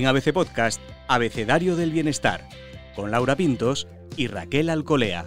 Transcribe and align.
En 0.00 0.06
ABC 0.06 0.32
Podcast, 0.32 0.80
Abecedario 1.08 1.76
del 1.76 1.92
Bienestar, 1.92 2.48
con 2.96 3.10
Laura 3.10 3.36
Pintos 3.36 3.86
y 4.16 4.28
Raquel 4.28 4.70
Alcolea. 4.70 5.26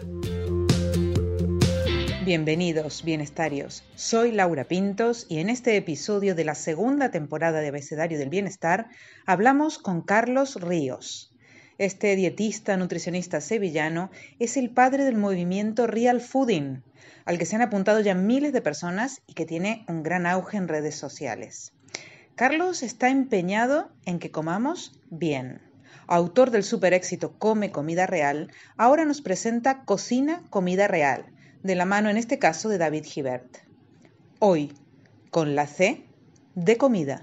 Bienvenidos, 2.25 3.03
bienestarios. 3.03 3.83
Soy 3.93 4.31
Laura 4.31 4.63
Pintos 4.63 5.27
y 5.29 5.37
en 5.37 5.51
este 5.51 5.77
episodio 5.77 6.33
de 6.33 6.45
la 6.45 6.55
segunda 6.55 7.11
temporada 7.11 7.61
de 7.61 7.67
Abecedario 7.67 8.17
del 8.17 8.29
Bienestar 8.29 8.87
hablamos 9.27 9.77
con 9.77 10.01
Carlos 10.01 10.59
Ríos. 10.59 11.31
Este 11.77 12.15
dietista 12.15 12.75
nutricionista 12.75 13.41
sevillano 13.41 14.09
es 14.39 14.57
el 14.57 14.71
padre 14.71 15.05
del 15.05 15.17
movimiento 15.17 15.85
Real 15.85 16.19
Fooding, 16.19 16.81
al 17.25 17.37
que 17.37 17.45
se 17.45 17.57
han 17.57 17.61
apuntado 17.61 17.99
ya 17.99 18.15
miles 18.15 18.53
de 18.53 18.63
personas 18.63 19.21
y 19.27 19.35
que 19.35 19.45
tiene 19.45 19.85
un 19.87 20.01
gran 20.01 20.25
auge 20.25 20.57
en 20.57 20.67
redes 20.67 20.95
sociales. 20.95 21.73
Carlos 22.35 22.81
está 22.81 23.09
empeñado 23.09 23.91
en 24.05 24.17
que 24.17 24.31
comamos 24.31 24.99
bien. 25.11 25.61
Autor 26.07 26.49
del 26.49 26.63
super 26.63 26.91
éxito 26.93 27.37
Come 27.37 27.71
Comida 27.71 28.07
Real, 28.07 28.51
ahora 28.75 29.05
nos 29.05 29.21
presenta 29.21 29.85
Cocina 29.85 30.41
Comida 30.49 30.87
Real, 30.87 31.25
de 31.61 31.75
la 31.75 31.85
mano 31.85 32.09
en 32.09 32.17
este 32.17 32.39
caso 32.39 32.69
de 32.69 32.79
David 32.79 33.05
Gibert. 33.05 33.57
Hoy, 34.39 34.73
con 35.29 35.53
la 35.53 35.67
C 35.67 36.07
de 36.55 36.77
comida. 36.77 37.21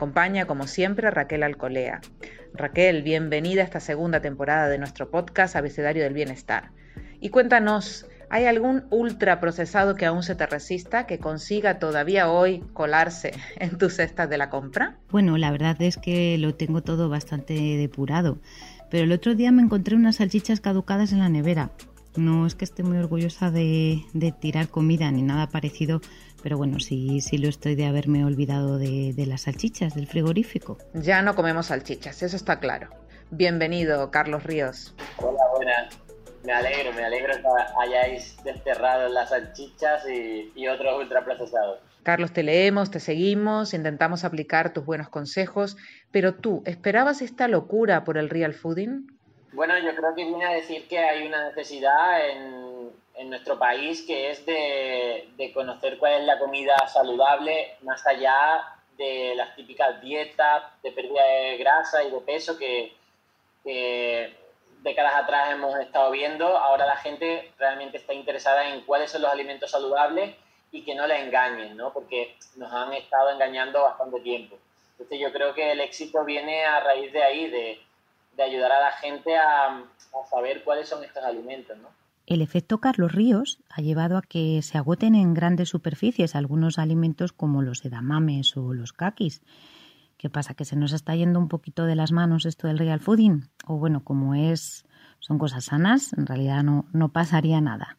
Acompaña, 0.00 0.46
como 0.46 0.66
siempre, 0.66 1.10
Raquel 1.10 1.42
Alcolea. 1.42 2.00
Raquel, 2.54 3.02
bienvenida 3.02 3.60
a 3.60 3.64
esta 3.64 3.80
segunda 3.80 4.22
temporada 4.22 4.66
de 4.70 4.78
nuestro 4.78 5.10
podcast 5.10 5.56
Abecedario 5.56 6.02
del 6.02 6.14
Bienestar. 6.14 6.70
Y 7.20 7.28
cuéntanos, 7.28 8.06
¿hay 8.30 8.46
algún 8.46 8.84
ultraprocesado 8.88 9.96
que 9.96 10.06
aún 10.06 10.22
se 10.22 10.34
te 10.34 10.46
resista, 10.46 11.06
que 11.06 11.18
consiga 11.18 11.78
todavía 11.78 12.30
hoy 12.30 12.64
colarse 12.72 13.32
en 13.56 13.76
tus 13.76 13.96
cestas 13.96 14.30
de 14.30 14.38
la 14.38 14.48
compra? 14.48 14.96
Bueno, 15.10 15.36
la 15.36 15.50
verdad 15.50 15.76
es 15.82 15.98
que 15.98 16.38
lo 16.38 16.54
tengo 16.54 16.82
todo 16.82 17.10
bastante 17.10 17.52
depurado. 17.52 18.38
Pero 18.90 19.04
el 19.04 19.12
otro 19.12 19.34
día 19.34 19.52
me 19.52 19.60
encontré 19.60 19.96
unas 19.96 20.16
salchichas 20.16 20.62
caducadas 20.62 21.12
en 21.12 21.18
la 21.18 21.28
nevera. 21.28 21.72
No 22.16 22.46
es 22.46 22.54
que 22.54 22.64
esté 22.64 22.82
muy 22.82 22.96
orgullosa 22.96 23.50
de, 23.50 24.02
de 24.14 24.32
tirar 24.32 24.68
comida 24.68 25.10
ni 25.12 25.20
nada 25.20 25.48
parecido, 25.48 26.00
pero 26.42 26.56
bueno, 26.56 26.80
sí, 26.80 27.20
sí 27.20 27.38
lo 27.38 27.48
estoy 27.48 27.74
de 27.74 27.86
haberme 27.86 28.24
olvidado 28.24 28.78
de, 28.78 29.12
de 29.14 29.26
las 29.26 29.42
salchichas 29.42 29.94
del 29.94 30.06
frigorífico. 30.06 30.78
Ya 30.94 31.22
no 31.22 31.34
comemos 31.34 31.66
salchichas, 31.66 32.22
eso 32.22 32.36
está 32.36 32.60
claro. 32.60 32.88
Bienvenido, 33.30 34.10
Carlos 34.10 34.42
Ríos. 34.42 34.94
Hola, 35.18 35.42
buenas. 35.54 35.98
Me 36.44 36.52
alegro, 36.52 36.92
me 36.94 37.04
alegro 37.04 37.34
que 37.34 37.42
hayáis 37.82 38.42
desterrado 38.42 39.08
las 39.08 39.28
salchichas 39.28 40.08
y, 40.08 40.50
y 40.54 40.68
otros 40.68 40.98
ultraprocesados. 40.98 41.80
Carlos, 42.02 42.32
te 42.32 42.42
leemos, 42.42 42.90
te 42.90 42.98
seguimos, 42.98 43.74
intentamos 43.74 44.24
aplicar 44.24 44.72
tus 44.72 44.86
buenos 44.86 45.10
consejos, 45.10 45.76
pero 46.10 46.34
tú, 46.34 46.62
¿esperabas 46.64 47.20
esta 47.20 47.46
locura 47.46 48.04
por 48.04 48.16
el 48.16 48.30
real 48.30 48.54
fooding? 48.54 49.06
Bueno, 49.52 49.74
yo 49.78 49.94
creo 49.94 50.14
que 50.14 50.24
viene 50.24 50.44
a 50.46 50.52
decir 50.52 50.86
que 50.88 50.98
hay 50.98 51.26
una 51.26 51.48
necesidad 51.48 52.26
en, 52.30 52.90
en 53.20 53.28
nuestro 53.28 53.58
país 53.58 54.02
que 54.06 54.30
es 54.30 54.46
de, 54.46 55.28
de, 55.36 55.52
conocer 55.52 55.98
cuál 55.98 56.14
es 56.14 56.24
la 56.24 56.38
comida 56.38 56.74
saludable 56.88 57.76
más 57.82 58.06
allá 58.06 58.78
de 58.96 59.34
las 59.36 59.54
típicas 59.54 60.00
dietas 60.00 60.62
de 60.82 60.90
pérdida 60.90 61.22
de 61.22 61.58
grasa 61.58 62.02
y 62.02 62.10
de 62.10 62.20
peso 62.20 62.56
que, 62.56 62.96
que 63.62 64.34
décadas 64.82 65.16
atrás 65.16 65.52
hemos 65.52 65.78
estado 65.80 66.10
viendo. 66.10 66.56
Ahora 66.56 66.86
la 66.86 66.96
gente 66.96 67.52
realmente 67.58 67.98
está 67.98 68.14
interesada 68.14 68.70
en 68.70 68.80
cuáles 68.86 69.10
son 69.10 69.20
los 69.20 69.30
alimentos 69.30 69.70
saludables 69.70 70.34
y 70.72 70.82
que 70.82 70.94
no 70.94 71.06
la 71.06 71.18
engañen, 71.18 71.76
¿no? 71.76 71.92
Porque 71.92 72.36
nos 72.56 72.72
han 72.72 72.94
estado 72.94 73.28
engañando 73.30 73.82
bastante 73.82 74.20
tiempo. 74.20 74.56
Entonces 74.92 75.20
yo 75.20 75.30
creo 75.30 75.52
que 75.52 75.72
el 75.72 75.80
éxito 75.80 76.24
viene 76.24 76.64
a 76.64 76.80
raíz 76.80 77.12
de 77.12 77.22
ahí, 77.22 77.50
de, 77.50 77.82
de 78.32 78.42
ayudar 78.42 78.72
a 78.72 78.80
la 78.80 78.92
gente 78.92 79.36
a, 79.36 79.66
a 79.66 80.26
saber 80.30 80.64
cuáles 80.64 80.88
son 80.88 81.04
estos 81.04 81.22
alimentos, 81.22 81.76
¿no? 81.76 82.00
El 82.30 82.42
efecto 82.42 82.78
Carlos 82.78 83.10
Ríos 83.10 83.58
ha 83.70 83.80
llevado 83.80 84.16
a 84.16 84.22
que 84.22 84.60
se 84.62 84.78
agoten 84.78 85.16
en 85.16 85.34
grandes 85.34 85.70
superficies 85.70 86.36
algunos 86.36 86.78
alimentos 86.78 87.32
como 87.32 87.60
los 87.60 87.84
edamames 87.84 88.56
o 88.56 88.72
los 88.72 88.92
kakis. 88.92 89.42
¿Qué 90.16 90.30
pasa? 90.30 90.54
¿Que 90.54 90.64
se 90.64 90.76
nos 90.76 90.92
está 90.92 91.16
yendo 91.16 91.40
un 91.40 91.48
poquito 91.48 91.86
de 91.86 91.96
las 91.96 92.12
manos 92.12 92.46
esto 92.46 92.68
del 92.68 92.78
real 92.78 93.00
fooding? 93.00 93.50
O 93.66 93.78
bueno, 93.78 94.04
como 94.04 94.36
es, 94.36 94.86
son 95.18 95.40
cosas 95.40 95.64
sanas, 95.64 96.12
en 96.12 96.24
realidad 96.24 96.62
no, 96.62 96.86
no 96.92 97.08
pasaría 97.08 97.60
nada. 97.60 97.98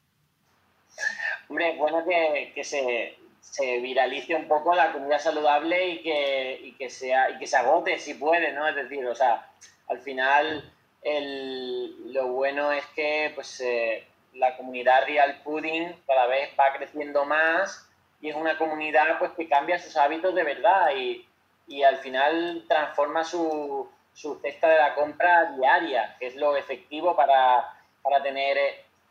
Hombre, 1.50 1.75
bueno 1.78 2.06
que, 2.06 2.53
que 2.56 2.64
se, 2.64 3.18
se, 3.41 3.81
viralice 3.81 4.34
un 4.34 4.47
poco 4.47 4.74
la 4.74 4.94
comida 4.94 5.20
saludable 5.20 5.90
y 5.90 6.03
que, 6.03 6.62
y 6.64 6.72
que, 6.78 6.90
sea, 6.90 7.31
y 7.31 7.38
que 7.38 7.47
se 7.47 7.58
agote 7.58 8.00
si 8.00 8.14
puede, 8.14 8.53
¿no? 8.53 8.66
Es 8.66 8.78
decir, 8.78 9.06
o 9.06 9.14
sea, 9.14 9.52
al 9.90 10.00
final 10.00 10.72
lo 11.03 12.28
bueno 12.28 12.72
es 12.72 12.86
que 12.96 13.31
pues 13.36 13.59
eh, 13.62 14.08
la 14.34 14.56
comunidad 14.58 15.06
Real 15.06 15.42
Pudding 15.44 15.96
cada 16.08 16.28
vez 16.28 16.52
va 16.59 16.74
creciendo 16.78 17.25
más 17.25 17.88
y 18.22 18.30
es 18.30 18.36
una 18.36 18.58
comunidad 18.58 19.19
pues 19.19 19.31
que 19.31 19.50
cambia 19.50 19.80
sus 19.80 19.97
hábitos 19.97 20.34
de 20.36 20.44
verdad 20.44 20.96
y, 20.96 21.28
y 21.68 21.84
al 21.84 21.97
final 21.97 22.64
transforma 22.68 23.24
su, 23.24 23.90
su, 24.14 24.40
cesta 24.40 24.70
de 24.70 24.78
la 24.78 24.96
compra 24.96 25.53
diaria, 25.58 26.16
que 26.20 26.28
es 26.28 26.36
lo 26.36 26.56
efectivo 26.56 27.16
para, 27.16 27.74
para 28.02 28.22
tener 28.22 28.58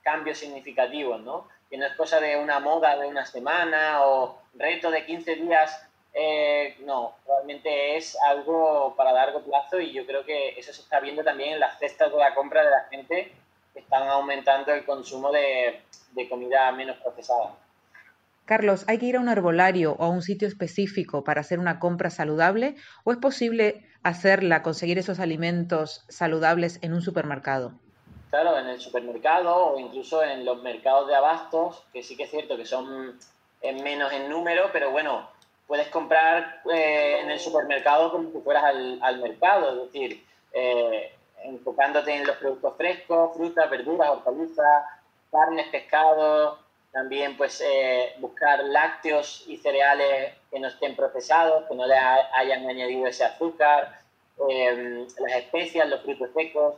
cambios 0.02 0.38
significativos, 0.38 1.20
¿no? 1.20 1.48
Que 1.68 1.76
no 1.76 1.86
es 1.86 1.94
cosa 1.94 2.20
de 2.20 2.36
una 2.36 2.60
moda 2.60 2.96
de 2.96 3.06
una 3.06 3.26
semana 3.26 4.04
o 4.04 4.40
reto 4.54 4.90
de 4.90 5.04
15 5.04 5.36
días, 5.36 5.86
eh, 6.12 6.76
no, 6.80 7.14
realmente 7.26 7.96
es 7.96 8.16
algo 8.26 8.94
para 8.96 9.12
largo 9.12 9.42
plazo 9.42 9.78
y 9.78 9.92
yo 9.92 10.04
creo 10.06 10.24
que 10.24 10.58
eso 10.58 10.72
se 10.72 10.82
está 10.82 10.98
viendo 10.98 11.22
también 11.22 11.54
en 11.54 11.60
las 11.60 11.78
cestas 11.78 12.10
de 12.10 12.18
la 12.18 12.34
compra 12.34 12.64
de 12.64 12.70
la 12.70 12.84
gente 12.90 13.32
están 13.80 14.08
aumentando 14.08 14.72
el 14.72 14.84
consumo 14.84 15.30
de, 15.30 15.82
de, 16.12 16.28
comida 16.28 16.70
menos 16.72 16.96
procesada. 16.98 17.56
Carlos, 18.44 18.84
¿hay 18.88 18.98
que 18.98 19.06
ir 19.06 19.16
a 19.16 19.20
un 19.20 19.28
herbolario 19.28 19.92
o 19.92 20.04
a 20.04 20.08
un 20.08 20.22
sitio 20.22 20.48
específico 20.48 21.22
para 21.22 21.40
hacer 21.40 21.58
una 21.58 21.78
compra 21.78 22.10
saludable 22.10 22.74
o 23.04 23.12
es 23.12 23.18
posible 23.18 23.86
hacerla, 24.02 24.62
conseguir 24.62 24.98
esos 24.98 25.20
alimentos 25.20 26.04
saludables 26.08 26.78
en 26.82 26.94
un 26.94 27.02
supermercado? 27.02 27.72
Claro, 28.30 28.58
en 28.58 28.66
el 28.68 28.80
supermercado 28.80 29.54
o 29.54 29.78
incluso 29.78 30.22
en 30.22 30.44
los 30.44 30.62
mercados 30.62 31.08
de 31.08 31.16
abastos, 31.16 31.84
que 31.92 32.02
sí 32.02 32.16
que 32.16 32.24
es 32.24 32.30
cierto 32.30 32.56
que 32.56 32.64
son 32.64 33.18
en 33.60 33.82
menos 33.82 34.12
en 34.12 34.28
número, 34.28 34.70
pero 34.72 34.90
bueno, 34.90 35.28
puedes 35.66 35.88
comprar 35.88 36.62
eh, 36.72 37.20
en 37.22 37.30
el 37.30 37.38
supermercado 37.38 38.10
como 38.10 38.30
si 38.30 38.38
fueras 38.40 38.64
al, 38.64 38.98
al 39.02 39.20
mercado, 39.20 39.70
es 39.70 39.92
decir, 39.92 40.24
eh, 40.52 41.12
enfocándote 41.44 42.14
en 42.14 42.26
los 42.26 42.36
productos 42.36 42.76
frescos, 42.76 43.36
frutas, 43.36 43.70
verduras, 43.70 44.10
hortalizas, 44.10 44.84
carnes, 45.30 45.68
pescados, 45.68 46.58
también 46.92 47.36
pues 47.36 47.60
eh, 47.60 48.14
buscar 48.18 48.64
lácteos 48.64 49.44
y 49.46 49.56
cereales 49.56 50.34
que 50.50 50.58
no 50.58 50.68
estén 50.68 50.96
procesados, 50.96 51.64
que 51.68 51.74
no 51.74 51.86
le 51.86 51.94
hayan 51.96 52.68
añadido 52.68 53.06
ese 53.06 53.24
azúcar, 53.24 54.00
eh, 54.48 55.06
las 55.18 55.32
especias, 55.36 55.88
los 55.88 56.02
frutos 56.02 56.30
secos. 56.34 56.74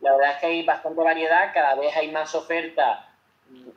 La 0.00 0.12
verdad 0.16 0.32
es 0.32 0.38
que 0.38 0.46
hay 0.46 0.64
bastante 0.64 1.00
variedad, 1.00 1.52
cada 1.54 1.76
vez 1.76 1.94
hay 1.96 2.10
más 2.10 2.34
oferta 2.34 3.08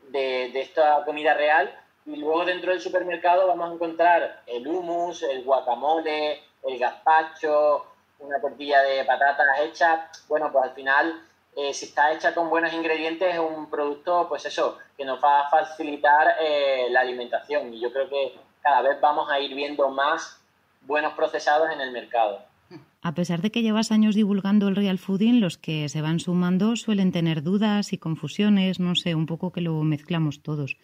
de, 0.10 0.50
de 0.52 0.62
esta 0.62 1.04
comida 1.06 1.36
real 1.36 1.72
y 2.06 2.16
luego 2.18 2.46
dentro 2.46 2.72
del 2.72 2.82
supermercado 2.82 3.48
vamos 3.48 3.70
a 3.70 3.74
encontrar 3.74 4.42
el 4.48 4.68
hummus, 4.68 5.24
el 5.24 5.44
guacamole, 5.44 6.42
el 6.64 6.80
gazpacho, 6.80 7.86
una 8.20 8.40
tortilla 8.40 8.82
de 8.82 9.04
patatas 9.04 9.48
hecha, 9.64 10.10
bueno, 10.28 10.52
pues 10.52 10.66
al 10.66 10.72
final, 10.72 11.22
eh, 11.56 11.74
si 11.74 11.86
está 11.86 12.12
hecha 12.12 12.34
con 12.34 12.50
buenos 12.50 12.74
ingredientes, 12.74 13.34
es 13.34 13.40
un 13.40 13.70
producto, 13.70 14.28
pues 14.28 14.46
eso, 14.46 14.78
que 14.98 15.06
nos 15.06 15.24
va 15.24 15.42
a 15.42 15.50
facilitar 15.50 16.36
eh, 16.42 16.88
la 16.90 17.02
alimentación. 17.02 17.74
Y 17.74 17.82
yo 17.82 17.92
creo 17.92 18.10
que 18.10 18.36
cada 18.62 18.82
vez 18.82 19.00
vamos 19.02 19.30
a 19.30 19.40
ir 19.40 19.54
viendo 19.54 19.90
más 19.90 20.40
buenos 20.82 21.14
procesados 21.14 21.70
en 21.72 21.82
el 21.82 21.92
mercado. 21.92 22.40
A 23.02 23.14
pesar 23.14 23.42
de 23.42 23.52
que 23.52 23.62
llevas 23.62 23.92
años 23.92 24.16
divulgando 24.16 24.68
el 24.68 24.76
real 24.76 24.98
fooding, 24.98 25.40
los 25.40 25.60
que 25.60 25.88
se 25.90 26.02
van 26.02 26.20
sumando 26.20 26.76
suelen 26.76 27.12
tener 27.12 27.44
dudas 27.44 27.94
y 27.94 28.00
confusiones, 28.00 28.80
no 28.80 28.96
sé, 28.96 29.14
un 29.14 29.28
poco 29.28 29.52
que 29.52 29.62
lo 29.62 29.84
mezclamos 29.84 30.42
todos. 30.42 30.78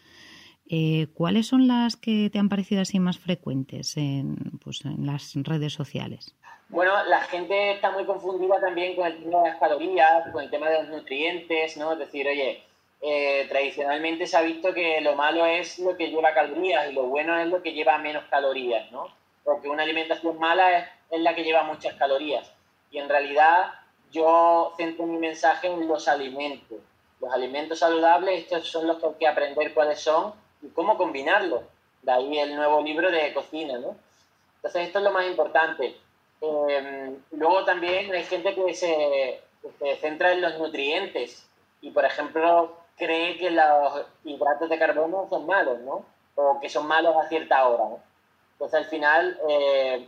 Eh, 0.68 1.07
¿Cuáles 1.16 1.48
son 1.48 1.68
las 1.68 1.95
que 1.95 2.30
te 2.31 2.38
han 2.38 2.48
parecido 2.48 2.81
así 2.81 3.00
más 3.00 3.18
frecuentes 3.18 3.98
en, 3.98 4.38
pues, 4.63 4.86
en 4.86 5.06
las 5.07 5.33
redes 5.36 5.74
sociales? 5.74 6.36
Bueno, 6.71 7.03
la 7.03 7.19
gente 7.23 7.71
está 7.71 7.91
muy 7.91 8.06
confundida 8.06 8.57
también 8.62 8.95
con 8.95 9.06
el 9.06 9.21
tema 9.21 9.39
de 9.39 9.50
las 9.50 9.59
calorías, 9.59 10.31
con 10.31 10.41
el 10.41 10.50
tema 10.50 10.69
de 10.69 10.79
los 10.79 10.88
nutrientes, 10.88 11.75
¿no? 11.75 11.91
Es 11.91 12.00
decir, 12.00 12.25
oye, 12.25 12.63
eh, 13.01 13.45
tradicionalmente 13.50 14.25
se 14.25 14.38
ha 14.38 14.41
visto 14.41 14.73
que 14.73 15.01
lo 15.01 15.13
malo 15.13 15.45
es 15.45 15.79
lo 15.79 15.97
que 15.97 16.07
lleva 16.07 16.33
calorías 16.33 16.89
y 16.89 16.94
lo 16.94 17.03
bueno 17.03 17.38
es 17.38 17.50
lo 17.50 17.62
que 17.62 17.73
lleva 17.73 17.97
menos 17.97 18.23
calorías, 18.29 18.89
¿no? 18.89 19.09
Porque 19.44 19.68
una 19.68 19.83
alimentación 19.83 20.39
mala 20.39 20.79
es, 20.79 20.85
es 21.09 21.19
la 21.19 21.35
que 21.35 21.44
lleva 21.44 21.63
muchas 21.63 21.95
calorías. 21.95 22.50
Y 22.89 23.00
en 23.00 23.09
realidad 23.09 23.73
yo 24.09 24.73
centro 24.77 25.06
mi 25.06 25.18
mensaje 25.18 25.68
en 25.68 25.89
los 25.89 26.07
alimentos. 26.07 26.77
Los 27.19 27.33
alimentos 27.33 27.79
saludables, 27.79 28.44
estos 28.44 28.69
son 28.69 28.88
los 28.88 28.97
que 28.97 29.07
hay 29.07 29.13
que 29.19 29.27
aprender 29.27 29.73
cuáles 29.73 30.00
son 30.00 30.33
y 30.62 30.69
cómo 30.69 30.97
combinarlos. 30.97 31.63
De 32.01 32.13
ahí 32.13 32.39
el 32.39 32.56
nuevo 32.56 32.81
libro 32.81 33.12
de 33.12 33.33
cocina, 33.33 33.77
¿no? 33.77 33.97
Entonces, 34.56 34.88
esto 34.88 35.00
es 35.00 35.03
lo 35.03 35.12
más 35.12 35.27
importante. 35.27 35.97
Em, 36.41 37.17
luego 37.31 37.63
también 37.65 38.11
hay 38.11 38.23
gente 38.23 38.55
que 38.55 38.73
se, 38.73 39.41
se, 39.79 39.95
centra 39.97 40.33
en 40.33 40.41
los 40.41 40.57
nutrientes 40.57 41.47
y, 41.81 41.91
por 41.91 42.03
ejemplo, 42.03 42.75
cree 42.97 43.38
que 43.38 43.51
los 43.51 44.05
hidratos 44.23 44.69
de 44.69 44.79
carbono 44.79 45.27
son 45.29 45.45
malos, 45.45 45.79
¿no? 45.81 46.03
O 46.35 46.59
que 46.59 46.69
son 46.69 46.88
malos 46.88 47.15
a 47.15 47.27
cierta 47.29 47.67
hora, 47.67 47.83
¿no? 47.83 47.99
Entonces, 48.53 48.79
al 48.79 48.85
final, 48.85 49.39
eh, 49.49 50.07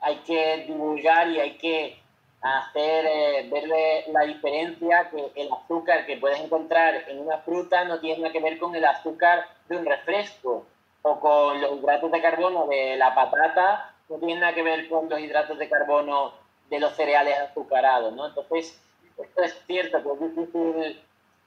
hay 0.00 0.16
que 0.18 0.64
divulgar 0.66 1.28
y 1.28 1.40
hay 1.40 1.58
que 1.58 2.00
hacer, 2.40 3.06
eh, 3.06 3.48
verle 3.50 4.04
la 4.12 4.22
diferencia 4.22 5.10
que 5.10 5.30
el 5.34 5.52
azúcar 5.52 6.06
que 6.06 6.16
puedes 6.16 6.40
encontrar 6.40 7.04
en 7.08 7.20
una 7.20 7.38
fruta 7.38 7.84
no 7.84 8.00
tiene 8.00 8.22
nada 8.22 8.32
que 8.32 8.40
ver 8.40 8.58
con 8.58 8.74
el 8.74 8.84
azúcar 8.84 9.46
de 9.68 9.76
un 9.76 9.84
refresco 9.84 10.64
o 11.02 11.20
con 11.20 11.60
los 11.60 11.78
hidratos 11.78 12.10
de 12.10 12.22
carbono 12.22 12.66
de 12.66 12.96
la 12.96 13.14
patata, 13.14 13.94
no 14.10 14.18
tiene 14.18 14.40
nada 14.40 14.54
que 14.54 14.62
ver 14.62 14.88
con 14.88 15.08
los 15.08 15.20
hidratos 15.20 15.58
de 15.58 15.68
carbono 15.68 16.32
de 16.68 16.80
los 16.80 16.94
cereales 16.94 17.34
azucarados, 17.38 18.14
¿no? 18.14 18.26
Entonces, 18.26 18.78
esto 19.16 19.42
es 19.42 19.56
cierto 19.66 20.02
que 20.02 20.12
es 20.12 20.36
difícil 20.36 21.00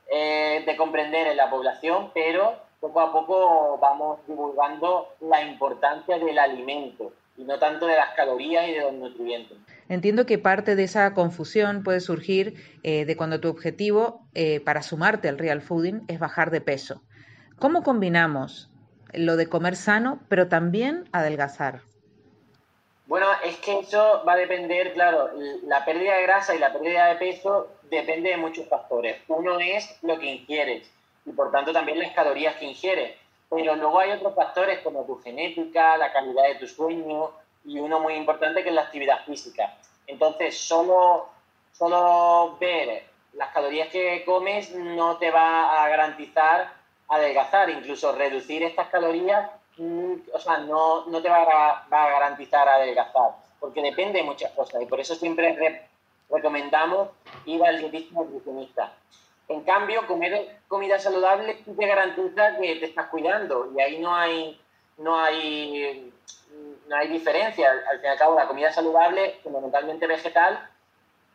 eh, 0.09 0.63
de 0.65 0.77
comprender 0.77 1.27
en 1.27 1.37
la 1.37 1.49
población, 1.49 2.11
pero 2.13 2.55
poco 2.79 2.99
a 2.99 3.11
poco 3.11 3.77
vamos 3.81 4.19
divulgando 4.27 5.09
la 5.21 5.43
importancia 5.43 6.17
del 6.17 6.37
alimento 6.39 7.13
y 7.37 7.43
no 7.43 7.57
tanto 7.57 7.87
de 7.87 7.95
las 7.95 8.13
calorías 8.15 8.67
y 8.67 8.73
de 8.73 8.81
los 8.81 8.93
nutrientes. 8.93 9.57
Entiendo 9.89 10.25
que 10.25 10.37
parte 10.37 10.75
de 10.75 10.83
esa 10.83 11.13
confusión 11.13 11.83
puede 11.83 11.99
surgir 11.99 12.55
eh, 12.83 13.05
de 13.05 13.17
cuando 13.17 13.39
tu 13.39 13.49
objetivo 13.49 14.21
eh, 14.33 14.59
para 14.59 14.83
sumarte 14.83 15.29
al 15.29 15.37
real 15.37 15.61
fooding 15.61 16.03
es 16.07 16.19
bajar 16.19 16.51
de 16.51 16.61
peso. 16.61 17.01
¿Cómo 17.57 17.83
combinamos 17.83 18.69
lo 19.13 19.35
de 19.35 19.47
comer 19.47 19.75
sano, 19.75 20.19
pero 20.27 20.47
también 20.47 21.05
adelgazar? 21.11 21.81
Bueno, 23.13 23.27
es 23.43 23.57
que 23.57 23.77
eso 23.77 24.23
va 24.27 24.33
a 24.33 24.37
depender, 24.37 24.91
claro, 24.93 25.29
la 25.67 25.85
pérdida 25.85 26.15
de 26.15 26.23
grasa 26.23 26.55
y 26.55 26.57
la 26.57 26.73
pérdida 26.73 27.05
de 27.09 27.15
peso 27.17 27.67
depende 27.83 28.31
de 28.31 28.37
muchos 28.37 28.67
factores. 28.67 29.21
Uno 29.27 29.59
es 29.59 29.99
lo 30.01 30.17
que 30.17 30.25
ingieres 30.25 30.91
y 31.23 31.31
por 31.31 31.51
tanto 31.51 31.71
también 31.71 31.99
las 31.99 32.11
calorías 32.13 32.55
que 32.55 32.65
ingieres. 32.65 33.15
Pero 33.51 33.75
luego 33.75 33.99
hay 33.99 34.13
otros 34.13 34.33
factores 34.33 34.79
como 34.79 35.05
tu 35.05 35.21
genética, 35.21 35.95
la 35.95 36.11
calidad 36.11 36.45
de 36.45 36.55
tu 36.55 36.67
sueño 36.67 37.29
y 37.63 37.77
uno 37.77 37.99
muy 37.99 38.15
importante 38.15 38.63
que 38.63 38.69
es 38.69 38.75
la 38.75 38.81
actividad 38.81 39.23
física. 39.25 39.77
Entonces, 40.07 40.57
solo, 40.57 41.29
solo 41.71 42.57
ver 42.59 43.03
las 43.33 43.53
calorías 43.53 43.89
que 43.89 44.25
comes 44.25 44.73
no 44.73 45.17
te 45.17 45.29
va 45.29 45.83
a 45.83 45.87
garantizar 45.87 46.73
adelgazar, 47.07 47.69
incluso 47.69 48.11
reducir 48.13 48.63
estas 48.63 48.87
calorías, 48.87 49.51
o 49.77 50.39
sea, 50.39 50.59
no, 50.59 51.05
no 51.05 51.21
te 51.21 51.29
va 51.29 51.41
a, 51.41 51.87
va 51.91 52.05
a, 52.05 52.09
garantizar 52.09 52.67
adelgazar, 52.67 53.31
porque 53.59 53.81
depende 53.81 54.19
de 54.19 54.25
muchas 54.25 54.51
cosas 54.51 54.81
y 54.81 54.85
por 54.85 54.99
eso 54.99 55.15
siempre 55.15 55.87
recomendamos 56.29 57.09
ir 57.45 57.63
al 57.63 57.79
dietista 57.79 58.19
nutricionista. 58.19 58.93
En 59.47 59.61
cambio, 59.61 60.07
comer 60.07 60.59
comida 60.67 60.97
saludable 60.99 61.55
te 61.55 61.85
garantiza 61.85 62.57
que 62.57 62.75
te 62.75 62.85
estás 62.85 63.07
cuidando 63.07 63.71
y 63.75 63.81
ahí 63.81 63.99
no 63.99 64.15
hay, 64.15 64.59
no 64.97 65.19
hay, 65.19 66.13
no 66.87 66.95
hay 66.95 67.07
diferencia. 67.09 67.71
Al 67.71 67.99
fin 67.99 68.05
y 68.05 68.07
al 68.07 68.17
cabo, 68.17 68.35
la 68.35 68.47
comida 68.47 68.71
saludable, 68.71 69.39
fundamentalmente 69.43 70.07
vegetal, 70.07 70.69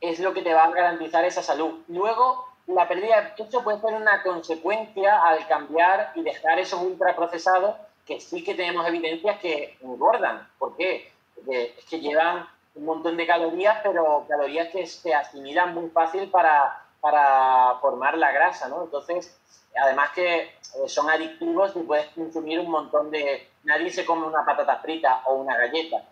es 0.01 0.21
lo 0.21 0.33
que 0.33 0.43
te 0.43 0.55
va 0.55 0.65
a 0.65 0.71
garantizar 0.71 1.25
esa 1.25 1.43
salud. 1.43 1.83
Luego, 1.89 2.47
la 2.67 2.89
pérdida 2.89 3.21
de 3.21 3.45
peso 3.45 3.63
puede 3.63 3.81
ser 3.81 3.95
una 3.95 4.23
consecuencia 4.23 5.23
al 5.23 5.47
cambiar 5.47 6.13
y 6.15 6.23
dejar 6.23 6.59
esos 6.59 6.81
ultraprocesados 6.81 7.77
que 8.09 8.19
sí 8.21 8.43
que 8.43 8.57
tenemos 8.57 8.85
evidencias 8.89 9.39
que 9.39 9.79
engordan. 9.83 10.49
¿Por 10.59 10.77
qué? 10.77 11.13
Porque 11.37 11.75
es 11.79 11.85
que 11.85 12.01
llevan 12.01 12.49
un 12.75 12.85
montón 12.87 13.17
de 13.17 13.27
calorías, 13.27 13.79
pero 13.85 14.25
calorías 14.27 14.69
que 14.73 14.87
se 14.87 15.15
asimilan 15.15 15.75
muy 15.75 15.91
fácil 15.91 16.29
para 16.29 16.89
para 17.01 17.77
formar 17.81 18.17
la 18.19 18.33
grasa, 18.33 18.69
¿no? 18.69 18.85
Entonces, 18.85 19.37
además 19.81 20.11
que 20.15 20.41
eh, 20.41 20.89
son 20.89 21.09
adictivos 21.11 21.73
y 21.77 21.81
puedes 21.81 22.07
consumir 22.09 22.61
un 22.61 22.71
montón 22.71 23.11
de... 23.11 23.49
Nadie 23.65 23.91
se 23.91 24.05
come 24.05 24.27
una 24.27 24.45
patata 24.45 24.77
frita 24.77 25.23
o 25.27 25.35
una 25.35 25.57
galleta, 25.57 26.03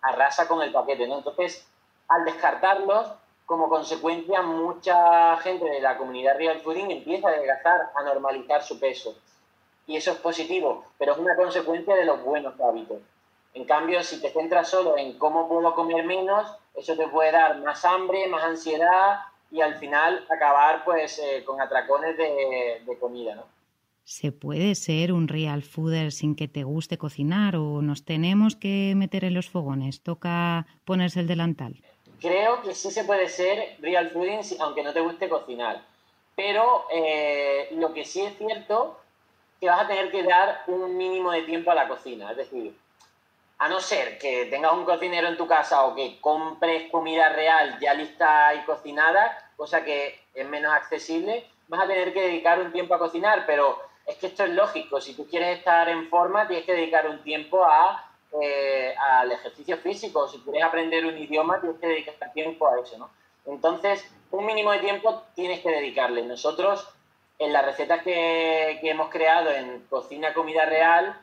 arrasa 0.00 0.48
con 0.48 0.62
el 0.62 0.72
paquete, 0.72 1.06
¿no? 1.06 1.18
Entonces, 1.18 1.66
al 2.08 2.24
descartarlos, 2.24 3.12
como 3.46 3.68
consecuencia, 3.68 4.42
mucha 4.42 5.36
gente 5.38 5.66
de 5.66 5.80
la 5.80 5.98
comunidad 5.98 6.36
real 6.36 6.60
fooding 6.60 6.90
empieza 6.90 7.28
a 7.28 7.32
adelgazar, 7.32 7.90
a 7.94 8.02
normalizar 8.02 8.62
su 8.62 8.78
peso. 8.80 9.14
Y 9.86 9.96
eso 9.96 10.12
es 10.12 10.18
positivo, 10.18 10.84
pero 10.98 11.12
es 11.12 11.18
una 11.18 11.36
consecuencia 11.36 11.94
de 11.96 12.04
los 12.04 12.22
buenos 12.22 12.58
hábitos. 12.60 12.98
En 13.54 13.64
cambio, 13.64 14.02
si 14.02 14.20
te 14.20 14.30
centras 14.30 14.68
solo 14.68 14.96
en 14.96 15.18
cómo 15.18 15.48
puedo 15.48 15.74
comer 15.74 16.04
menos, 16.04 16.46
eso 16.74 16.96
te 16.96 17.08
puede 17.08 17.32
dar 17.32 17.58
más 17.60 17.84
hambre, 17.84 18.26
más 18.28 18.42
ansiedad, 18.42 19.20
y 19.52 19.60
al 19.60 19.76
final 19.76 20.24
acabar 20.30 20.82
pues 20.84 21.18
eh, 21.18 21.44
con 21.44 21.60
atracones 21.60 22.16
de, 22.16 22.98
comida, 22.98 23.34
¿no? 23.34 23.44
¿Se 24.04 24.32
puede 24.32 24.74
ser 24.74 25.12
un 25.12 25.28
real 25.28 25.62
fooder 25.62 26.10
sin 26.10 26.34
que 26.34 26.48
te 26.48 26.64
guste 26.64 26.98
cocinar 26.98 27.56
o 27.56 27.82
nos 27.82 28.04
tenemos 28.04 28.56
que 28.56 28.94
meter 28.96 29.24
en 29.24 29.34
los 29.34 29.48
fogones? 29.48 30.02
¿Toca 30.02 30.66
ponerse 30.84 31.20
el 31.20 31.28
delantal? 31.28 31.84
Creo 32.20 32.62
que 32.62 32.74
sí 32.74 32.90
se 32.90 33.04
puede 33.04 33.28
ser 33.28 33.76
real 33.80 34.10
fooding 34.10 34.40
aunque 34.60 34.82
no 34.82 34.92
te 34.92 35.00
guste 35.00 35.28
cocinar. 35.28 35.84
Pero 36.34 36.86
eh, 36.92 37.68
lo 37.76 37.92
que 37.92 38.04
sí 38.04 38.22
es 38.22 38.36
cierto 38.38 38.98
que 39.62 39.68
vas 39.68 39.82
a 39.82 39.86
tener 39.86 40.10
que 40.10 40.24
dar 40.24 40.64
un 40.66 40.96
mínimo 40.96 41.30
de 41.30 41.42
tiempo 41.42 41.70
a 41.70 41.76
la 41.76 41.86
cocina. 41.86 42.32
Es 42.32 42.36
decir, 42.36 42.76
a 43.58 43.68
no 43.68 43.78
ser 43.78 44.18
que 44.18 44.46
tengas 44.46 44.72
un 44.72 44.84
cocinero 44.84 45.28
en 45.28 45.36
tu 45.36 45.46
casa 45.46 45.84
o 45.84 45.94
que 45.94 46.20
compres 46.20 46.90
comida 46.90 47.28
real 47.28 47.78
ya 47.80 47.94
lista 47.94 48.52
y 48.56 48.64
cocinada, 48.64 49.52
cosa 49.56 49.84
que 49.84 50.18
es 50.34 50.48
menos 50.48 50.72
accesible, 50.72 51.46
vas 51.68 51.84
a 51.84 51.86
tener 51.86 52.12
que 52.12 52.22
dedicar 52.22 52.60
un 52.60 52.72
tiempo 52.72 52.96
a 52.96 52.98
cocinar, 52.98 53.44
pero 53.46 53.78
es 54.04 54.16
que 54.16 54.26
esto 54.26 54.42
es 54.42 54.50
lógico, 54.50 55.00
si 55.00 55.14
tú 55.14 55.28
quieres 55.28 55.58
estar 55.58 55.88
en 55.88 56.08
forma 56.08 56.48
tienes 56.48 56.66
que 56.66 56.74
dedicar 56.74 57.08
un 57.08 57.22
tiempo 57.22 57.64
a, 57.64 58.10
eh, 58.42 58.92
al 58.98 59.30
ejercicio 59.30 59.76
físico, 59.76 60.26
si 60.26 60.38
quieres 60.38 60.64
aprender 60.64 61.06
un 61.06 61.16
idioma 61.16 61.60
tienes 61.60 61.78
que 61.78 61.86
dedicar 61.86 62.32
tiempo 62.32 62.66
a 62.66 62.80
eso, 62.80 62.98
¿no? 62.98 63.10
Entonces, 63.46 64.04
un 64.32 64.44
mínimo 64.44 64.72
de 64.72 64.80
tiempo 64.80 65.22
tienes 65.36 65.60
que 65.60 65.70
dedicarle. 65.70 66.22
Nosotros, 66.22 66.88
en 67.44 67.52
las 67.52 67.64
recetas 67.64 68.02
que, 68.02 68.78
que 68.80 68.90
hemos 68.90 69.10
creado 69.10 69.50
en 69.50 69.80
Cocina 69.88 70.32
Comida 70.32 70.64
Real, 70.64 71.16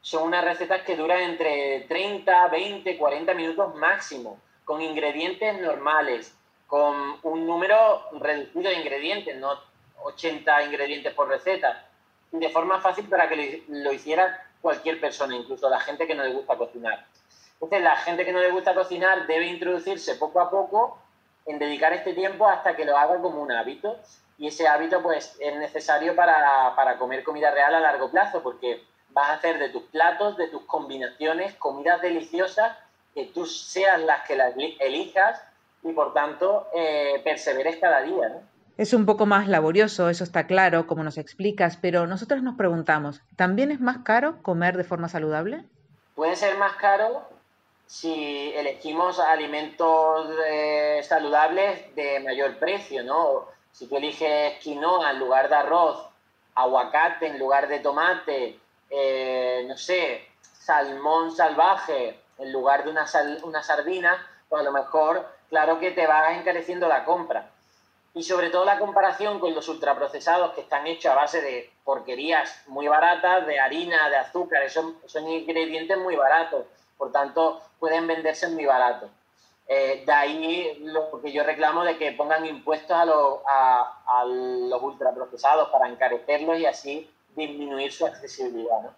son 0.00 0.24
unas 0.24 0.44
recetas 0.44 0.82
que 0.82 0.96
duran 0.96 1.20
entre 1.20 1.80
30, 1.88 2.48
20, 2.48 2.96
40 2.96 3.34
minutos 3.34 3.74
máximo, 3.74 4.38
con 4.64 4.80
ingredientes 4.80 5.60
normales, 5.60 6.36
con 6.66 7.18
un 7.22 7.46
número 7.46 8.02
reducido 8.20 8.70
de 8.70 8.76
ingredientes, 8.76 9.36
no 9.36 9.58
80 10.04 10.64
ingredientes 10.64 11.12
por 11.14 11.28
receta, 11.28 11.86
de 12.30 12.48
forma 12.50 12.80
fácil 12.80 13.08
para 13.08 13.28
que 13.28 13.64
lo 13.68 13.92
hiciera 13.92 14.46
cualquier 14.60 15.00
persona, 15.00 15.36
incluso 15.36 15.68
la 15.68 15.80
gente 15.80 16.06
que 16.06 16.14
no 16.14 16.24
le 16.24 16.32
gusta 16.32 16.56
cocinar. 16.56 17.06
Entonces, 17.54 17.82
la 17.82 17.96
gente 17.96 18.24
que 18.24 18.32
no 18.32 18.40
le 18.40 18.50
gusta 18.50 18.74
cocinar 18.74 19.26
debe 19.26 19.46
introducirse 19.46 20.16
poco 20.16 20.40
a 20.40 20.50
poco 20.50 20.98
en 21.46 21.58
dedicar 21.58 21.92
este 21.92 22.12
tiempo 22.12 22.48
hasta 22.48 22.76
que 22.76 22.84
lo 22.84 22.96
haga 22.96 23.20
como 23.20 23.40
un 23.40 23.52
hábito. 23.52 23.98
Y 24.38 24.48
ese 24.48 24.68
hábito, 24.68 25.02
pues, 25.02 25.36
es 25.40 25.56
necesario 25.56 26.14
para, 26.14 26.74
para 26.76 26.98
comer 26.98 27.24
comida 27.24 27.50
real 27.50 27.74
a 27.74 27.80
largo 27.80 28.10
plazo, 28.10 28.42
porque 28.42 28.84
vas 29.10 29.30
a 29.30 29.34
hacer 29.34 29.58
de 29.58 29.70
tus 29.70 29.84
platos, 29.84 30.36
de 30.36 30.48
tus 30.48 30.62
combinaciones, 30.64 31.54
comidas 31.54 32.02
deliciosas, 32.02 32.76
que 33.14 33.24
tú 33.24 33.46
seas 33.46 34.00
las 34.02 34.26
que 34.26 34.36
las 34.36 34.54
elijas 34.78 35.42
y 35.82 35.92
por 35.92 36.12
tanto 36.12 36.66
eh, 36.74 37.20
perseveres 37.24 37.78
cada 37.78 38.02
día. 38.02 38.28
¿no? 38.28 38.42
Es 38.76 38.92
un 38.92 39.06
poco 39.06 39.24
más 39.24 39.48
laborioso, 39.48 40.10
eso 40.10 40.22
está 40.22 40.46
claro, 40.46 40.86
como 40.86 41.02
nos 41.02 41.16
explicas, 41.16 41.78
pero 41.78 42.06
nosotros 42.06 42.42
nos 42.42 42.56
preguntamos, 42.56 43.22
¿también 43.36 43.70
es 43.70 43.80
más 43.80 43.98
caro 44.04 44.42
comer 44.42 44.76
de 44.76 44.84
forma 44.84 45.08
saludable? 45.08 45.64
Puede 46.14 46.36
ser 46.36 46.58
más 46.58 46.74
caro 46.76 47.26
si 47.86 48.52
elegimos 48.54 49.18
alimentos 49.18 50.28
eh, 50.46 51.00
saludables 51.04 51.94
de 51.94 52.20
mayor 52.20 52.58
precio, 52.58 53.02
¿no? 53.02 53.46
Si 53.76 53.86
tú 53.86 53.98
eliges 53.98 54.58
quinoa 54.60 55.10
en 55.10 55.18
lugar 55.18 55.50
de 55.50 55.54
arroz, 55.54 56.08
aguacate 56.54 57.26
en 57.26 57.38
lugar 57.38 57.68
de 57.68 57.80
tomate, 57.80 58.58
eh, 58.88 59.66
no 59.68 59.76
sé, 59.76 60.26
salmón 60.40 61.30
salvaje 61.30 62.18
en 62.38 62.52
lugar 62.52 62.84
de 62.84 62.90
una, 62.90 63.04
una 63.42 63.62
sardina, 63.62 64.16
pues 64.48 64.60
a 64.60 64.64
lo 64.64 64.72
mejor, 64.72 65.28
claro 65.50 65.78
que 65.78 65.90
te 65.90 66.06
va 66.06 66.32
encareciendo 66.32 66.88
la 66.88 67.04
compra. 67.04 67.50
Y 68.14 68.22
sobre 68.22 68.48
todo 68.48 68.64
la 68.64 68.78
comparación 68.78 69.38
con 69.40 69.54
los 69.54 69.68
ultraprocesados 69.68 70.54
que 70.54 70.62
están 70.62 70.86
hechos 70.86 71.12
a 71.12 71.16
base 71.16 71.42
de 71.42 71.70
porquerías 71.84 72.66
muy 72.68 72.88
baratas, 72.88 73.46
de 73.46 73.60
harina, 73.60 74.08
de 74.08 74.16
azúcar, 74.16 74.70
son, 74.70 74.98
son 75.04 75.28
ingredientes 75.28 75.98
muy 75.98 76.16
baratos, 76.16 76.64
por 76.96 77.12
tanto 77.12 77.60
pueden 77.78 78.06
venderse 78.06 78.48
muy 78.48 78.64
baratos. 78.64 79.10
Eh, 79.68 80.04
de 80.06 80.12
ahí 80.12 80.78
lo 80.84 81.20
que 81.20 81.32
yo 81.32 81.42
reclamo 81.42 81.82
de 81.84 81.98
que 81.98 82.12
pongan 82.12 82.46
impuestos 82.46 82.96
a, 82.96 83.02
a, 83.48 84.20
a 84.20 84.24
los 84.24 84.80
ultraprocesados 84.80 85.70
para 85.70 85.88
encarecerlos 85.88 86.58
y 86.58 86.66
así 86.66 87.10
disminuir 87.34 87.92
su 87.92 88.06
accesibilidad. 88.06 88.80
¿no? 88.82 88.90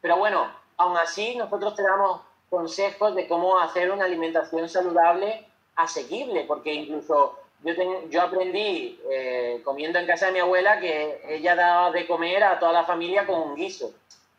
Pero 0.00 0.16
bueno, 0.16 0.46
aún 0.76 0.96
así 0.96 1.36
nosotros 1.36 1.74
te 1.74 1.82
damos 1.82 2.20
consejos 2.50 3.14
de 3.14 3.28
cómo 3.28 3.58
hacer 3.58 3.90
una 3.90 4.04
alimentación 4.04 4.68
saludable 4.68 5.46
asequible, 5.76 6.44
porque 6.44 6.74
incluso 6.74 7.38
yo, 7.62 7.72
yo 8.08 8.22
aprendí 8.22 9.00
eh, 9.10 9.60
comiendo 9.64 9.98
en 9.98 10.06
casa 10.06 10.26
de 10.26 10.32
mi 10.32 10.38
abuela 10.40 10.80
que 10.80 11.22
ella 11.28 11.54
daba 11.54 11.90
de 11.90 12.06
comer 12.06 12.42
a 12.44 12.58
toda 12.58 12.72
la 12.72 12.84
familia 12.84 13.26
con 13.26 13.40
un 13.40 13.54
guiso. 13.54 13.92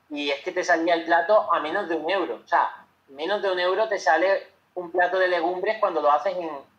Y 0.10 0.30
es 0.30 0.42
que 0.42 0.52
te 0.52 0.64
salía 0.64 0.94
el 0.94 1.06
plato 1.06 1.52
a 1.54 1.60
menos 1.60 1.88
de 1.88 1.96
un 1.96 2.10
euro. 2.10 2.42
O 2.44 2.48
sea, 2.48 2.86
menos 3.10 3.42
de 3.42 3.52
un 3.52 3.60
euro 3.60 3.88
te 3.88 3.98
sale 3.98 4.51
un 4.76 4.92
plato 4.92 5.20
de 5.20 5.28
legumbres 5.28 5.78
cuando 5.80 6.02
lo 6.02 6.12
haces 6.12 6.36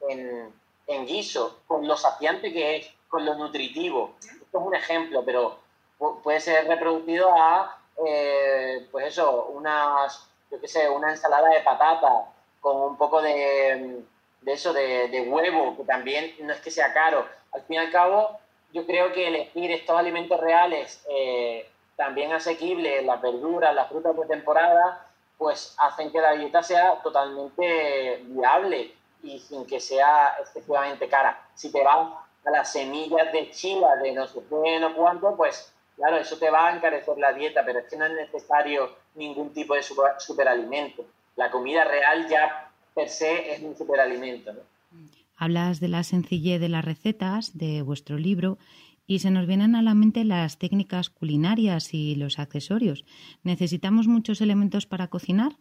en, 0.09 0.53
en, 0.87 1.07
guiso, 1.07 1.61
con 1.67 1.87
lo 1.87 1.97
saciante 1.97 2.53
que 2.53 2.77
es, 2.77 2.91
con 3.09 3.25
lo 3.25 3.35
nutritivo. 3.35 4.15
Esto 4.21 4.59
es 4.59 4.67
un 4.67 4.75
ejemplo, 4.75 5.25
pero 5.25 5.59
puede 6.23 6.41
ser 6.41 6.67
reproducido 6.67 7.31
a, 7.35 7.79
eh, 8.07 8.87
pues 8.91 9.07
eso, 9.07 9.47
unas, 9.55 10.27
yo 10.51 10.61
qué 10.61 10.69
sé, 10.69 10.89
una 10.89 11.11
ensalada 11.11 11.49
de 11.49 11.61
patata 11.61 12.27
con 12.61 12.81
un 12.81 12.97
poco 12.97 13.21
de, 13.21 14.03
de 14.41 14.53
eso, 14.53 14.73
de, 14.73 15.09
de, 15.09 15.21
huevo, 15.23 15.77
que 15.77 15.85
también 15.85 16.35
no 16.41 16.53
es 16.53 16.61
que 16.61 16.71
sea 16.71 16.93
caro. 16.93 17.27
Al 17.53 17.63
fin 17.63 17.75
y 17.75 17.79
al 17.79 17.91
cabo, 17.91 18.39
yo 18.73 18.87
creo 18.87 19.13
que 19.13 19.29
elegir 19.29 19.71
estos 19.71 19.99
alimentos 19.99 20.41
reales 20.41 21.05
eh, 21.11 21.69
también 21.97 22.33
asequibles, 22.33 23.05
las 23.05 23.21
verduras, 23.21 23.75
las 23.75 23.89
frutas 23.89 24.17
de 24.17 24.27
temporada, 24.27 25.07
pues 25.39 25.75
hacen 25.79 26.11
que 26.11 26.21
la 26.21 26.33
dieta 26.33 26.63
sea 26.63 27.01
totalmente 27.03 28.23
viable 28.27 28.95
y 29.23 29.39
sin 29.39 29.67
que 29.67 29.81
sea 29.81 30.37
excesivamente 30.41 31.09
cara. 31.09 31.49
Si 31.55 31.71
te 31.71 31.83
vas 31.83 32.09
a 32.45 32.51
las 32.51 32.73
semillas 32.73 33.33
de 33.33 33.51
chila 33.51 33.97
de 33.97 34.13
no 34.13 34.27
sé 34.27 34.41
qué, 34.49 34.81
no 34.81 34.95
cuánto, 34.95 35.37
pues 35.37 35.73
claro, 35.97 36.19
eso 36.19 36.37
te 36.39 36.51
va 36.51 36.69
a 36.69 36.77
encarecer 36.77 37.19
la 37.19 37.33
dieta, 37.33 37.65
pero 37.65 37.81
es 37.81 37.87
que 37.87 37.97
no 37.97 38.07
es 38.07 38.13
necesario 38.13 38.91
ningún 39.15 39.53
tipo 39.53 39.75
de 39.75 39.83
superalimento. 40.19 41.05
La 41.37 41.51
comida 41.51 41.85
real 41.85 42.29
ya 42.29 42.71
per 42.95 43.09
se 43.09 43.55
es 43.55 43.63
un 43.63 43.77
superalimento. 43.77 44.53
Hablas 45.37 45.81
de 45.81 45.89
la 45.89 46.05
sencillez 46.05 46.61
de 46.61 46.69
las 46.69 46.85
recetas 46.85 47.57
de 47.57 47.83
vuestro 47.83 48.17
libro 48.17 48.59
y 49.07 49.19
se 49.19 49.31
nos 49.31 49.47
vienen 49.47 49.75
a 49.75 49.83
la 49.83 49.95
mente 49.95 50.25
las 50.25 50.59
técnicas 50.59 51.11
culinarias 51.11 51.93
y 51.95 52.15
los 52.15 52.39
accesorios. 52.39 53.05
¿Necesitamos 53.43 54.07
muchos 54.07 54.41
elementos 54.41 54.87
para 54.87 55.09
cocinar? 55.09 55.53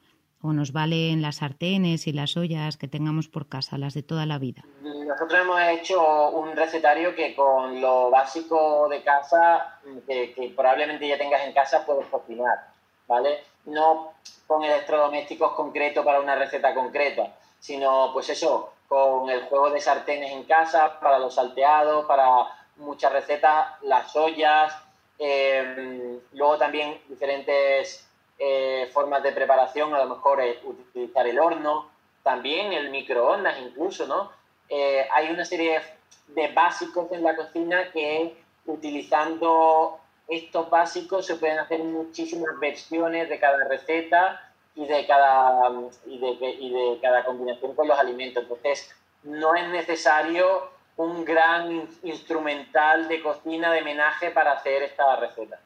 ¿O 0.41 0.53
nos 0.53 0.73
valen 0.73 1.21
las 1.21 1.37
sartenes 1.37 2.07
y 2.07 2.13
las 2.13 2.35
ollas 2.35 2.77
que 2.77 2.87
tengamos 2.87 3.27
por 3.27 3.47
casa, 3.47 3.77
las 3.77 3.93
de 3.93 4.01
toda 4.01 4.25
la 4.25 4.39
vida? 4.39 4.63
Nosotros 4.81 5.39
hemos 5.39 5.61
hecho 5.61 6.31
un 6.31 6.55
recetario 6.55 7.13
que 7.13 7.35
con 7.35 7.79
lo 7.79 8.09
básico 8.09 8.87
de 8.89 9.03
casa, 9.03 9.79
que, 10.07 10.33
que 10.33 10.49
probablemente 10.55 11.07
ya 11.07 11.17
tengas 11.17 11.45
en 11.45 11.53
casa, 11.53 11.85
puedes 11.85 12.07
cocinar, 12.07 12.69
¿vale? 13.07 13.41
No 13.65 14.13
con 14.47 14.63
electrodomésticos 14.63 15.53
concretos 15.53 16.03
para 16.03 16.19
una 16.19 16.35
receta 16.35 16.73
concreta, 16.73 17.35
sino 17.59 18.09
pues 18.11 18.29
eso, 18.29 18.73
con 18.87 19.29
el 19.29 19.43
juego 19.43 19.69
de 19.69 19.79
sartenes 19.79 20.31
en 20.31 20.43
casa, 20.43 20.99
para 20.99 21.19
los 21.19 21.35
salteados, 21.35 22.05
para 22.05 22.47
muchas 22.77 23.11
recetas, 23.11 23.81
las 23.83 24.15
ollas, 24.15 24.75
em, 25.19 26.19
luego 26.33 26.57
también 26.57 26.99
diferentes 27.07 28.07
eh, 28.39 28.89
formas 28.91 29.21
de 29.21 29.31
preparación, 29.31 29.93
a 29.93 30.03
lo 30.03 30.15
mejor 30.15 30.41
utilizar 30.63 31.27
el 31.27 31.39
horno, 31.39 31.89
también 32.23 32.73
el 32.73 32.89
microondas 32.89 33.59
incluso, 33.59 34.07
¿no? 34.07 34.31
Eh, 34.69 35.07
hay 35.13 35.29
una 35.29 35.45
serie 35.45 35.81
de 36.27 36.47
básicos 36.47 37.11
en 37.11 37.23
la 37.23 37.35
cocina 37.35 37.91
que 37.91 38.35
utilizando 38.65 39.99
estos 40.27 40.69
básicos 40.69 41.25
se 41.25 41.35
pueden 41.35 41.59
hacer 41.59 41.83
muchísimas 41.83 42.57
versiones 42.59 43.27
de 43.27 43.39
cada 43.39 43.63
receta 43.67 44.41
y 44.75 44.87
de 44.87 45.05
cada, 45.05 45.71
y 46.05 46.17
de, 46.19 46.49
y 46.51 46.69
de 46.69 46.99
cada 47.01 47.25
combinación 47.25 47.75
con 47.75 47.87
los 47.87 47.99
alimentos. 47.99 48.43
Entonces, 48.43 48.95
no 49.23 49.55
es 49.55 49.67
necesario 49.69 50.69
un 51.01 51.25
gran 51.25 51.87
instrumental 52.03 53.07
de 53.07 53.21
cocina 53.21 53.71
de 53.71 53.81
menaje 53.81 54.31
para 54.31 54.53
hacer 54.53 54.83
esta 54.83 55.15
receta. 55.17 55.59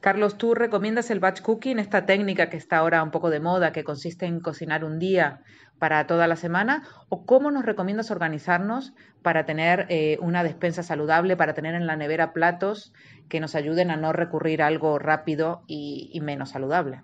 Carlos, 0.00 0.38
¿tú 0.38 0.54
recomiendas 0.54 1.10
el 1.10 1.20
batch 1.20 1.42
cooking, 1.42 1.78
esta 1.78 2.06
técnica 2.06 2.48
que 2.48 2.56
está 2.56 2.78
ahora 2.78 3.02
un 3.02 3.10
poco 3.10 3.28
de 3.28 3.40
moda, 3.40 3.72
que 3.72 3.84
consiste 3.84 4.24
en 4.24 4.40
cocinar 4.40 4.82
un 4.82 4.98
día 4.98 5.42
para 5.78 6.06
toda 6.06 6.26
la 6.26 6.36
semana? 6.36 6.84
¿O 7.10 7.26
cómo 7.26 7.50
nos 7.50 7.66
recomiendas 7.66 8.10
organizarnos 8.10 8.94
para 9.22 9.44
tener 9.44 9.86
eh, 9.90 10.16
una 10.22 10.42
despensa 10.42 10.82
saludable, 10.82 11.36
para 11.36 11.52
tener 11.52 11.74
en 11.74 11.86
la 11.86 11.96
nevera 11.96 12.32
platos 12.32 12.94
que 13.28 13.40
nos 13.40 13.54
ayuden 13.54 13.90
a 13.90 13.96
no 13.96 14.12
recurrir 14.12 14.62
a 14.62 14.68
algo 14.68 14.98
rápido 14.98 15.62
y, 15.66 16.18
menos 16.22 16.50
saludable? 16.50 17.02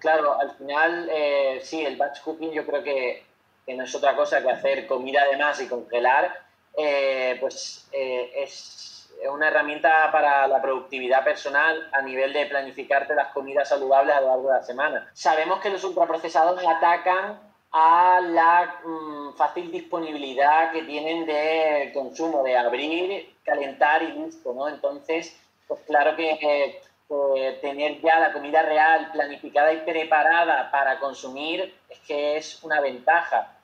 Claro, 0.00 0.38
al 0.38 0.50
final, 0.56 1.08
eh, 1.12 1.60
sí, 1.62 1.84
el 1.84 1.96
batch 1.96 2.22
cooking 2.22 2.50
yo 2.52 2.66
creo 2.66 2.82
que 2.82 3.22
que 3.64 3.74
no 3.74 3.84
es 3.84 3.94
otra 3.94 4.14
cosa 4.14 4.42
que 4.42 4.50
hacer 4.50 4.86
comida 4.86 5.24
de 5.30 5.36
más 5.36 5.60
y 5.60 5.68
congelar, 5.68 6.43
eh, 6.76 7.36
pues 7.40 7.86
eh, 7.92 8.32
es 8.36 9.08
una 9.30 9.48
herramienta 9.48 10.10
para 10.12 10.46
la 10.46 10.60
productividad 10.60 11.24
personal 11.24 11.88
a 11.92 12.02
nivel 12.02 12.32
de 12.32 12.46
planificarte 12.46 13.14
las 13.14 13.32
comidas 13.32 13.68
saludables 13.68 14.14
a 14.14 14.20
lo 14.20 14.26
largo 14.28 14.48
de 14.48 14.54
la 14.54 14.62
semana. 14.62 15.10
Sabemos 15.14 15.60
que 15.60 15.70
los 15.70 15.82
ultraprocesados 15.84 16.62
atacan 16.66 17.40
a 17.72 18.20
la 18.20 18.80
mm, 18.84 19.34
fácil 19.36 19.70
disponibilidad 19.72 20.70
que 20.72 20.82
tienen 20.82 21.26
de 21.26 21.90
consumo, 21.92 22.42
de 22.42 22.56
abrir, 22.56 23.34
calentar 23.44 24.02
y 24.02 24.12
listo, 24.12 24.52
¿no? 24.54 24.68
Entonces, 24.68 25.36
pues 25.66 25.80
claro 25.86 26.14
que 26.14 26.80
eh, 27.10 27.58
tener 27.60 28.00
ya 28.00 28.20
la 28.20 28.32
comida 28.32 28.62
real 28.62 29.10
planificada 29.12 29.72
y 29.72 29.78
preparada 29.78 30.70
para 30.70 30.98
consumir 31.00 31.74
es 31.88 31.98
que 32.00 32.36
es 32.36 32.62
una 32.62 32.80
ventaja. 32.80 33.56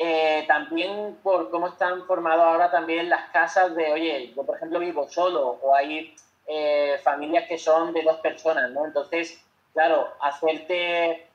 Eh, 0.00 0.44
también 0.46 1.18
por 1.24 1.50
cómo 1.50 1.68
están 1.68 2.06
formadas 2.06 2.46
ahora 2.46 2.70
también 2.70 3.08
las 3.08 3.30
casas 3.30 3.74
de, 3.74 3.92
oye, 3.92 4.32
yo 4.32 4.44
por 4.44 4.56
ejemplo 4.56 4.78
vivo 4.78 5.08
solo 5.08 5.58
o 5.60 5.74
hay 5.74 6.14
eh, 6.46 7.00
familias 7.02 7.48
que 7.48 7.58
son 7.58 7.92
de 7.92 8.02
dos 8.02 8.18
personas, 8.18 8.70
¿no? 8.70 8.86
Entonces, 8.86 9.44
claro, 9.72 10.08
hacerte 10.20 11.26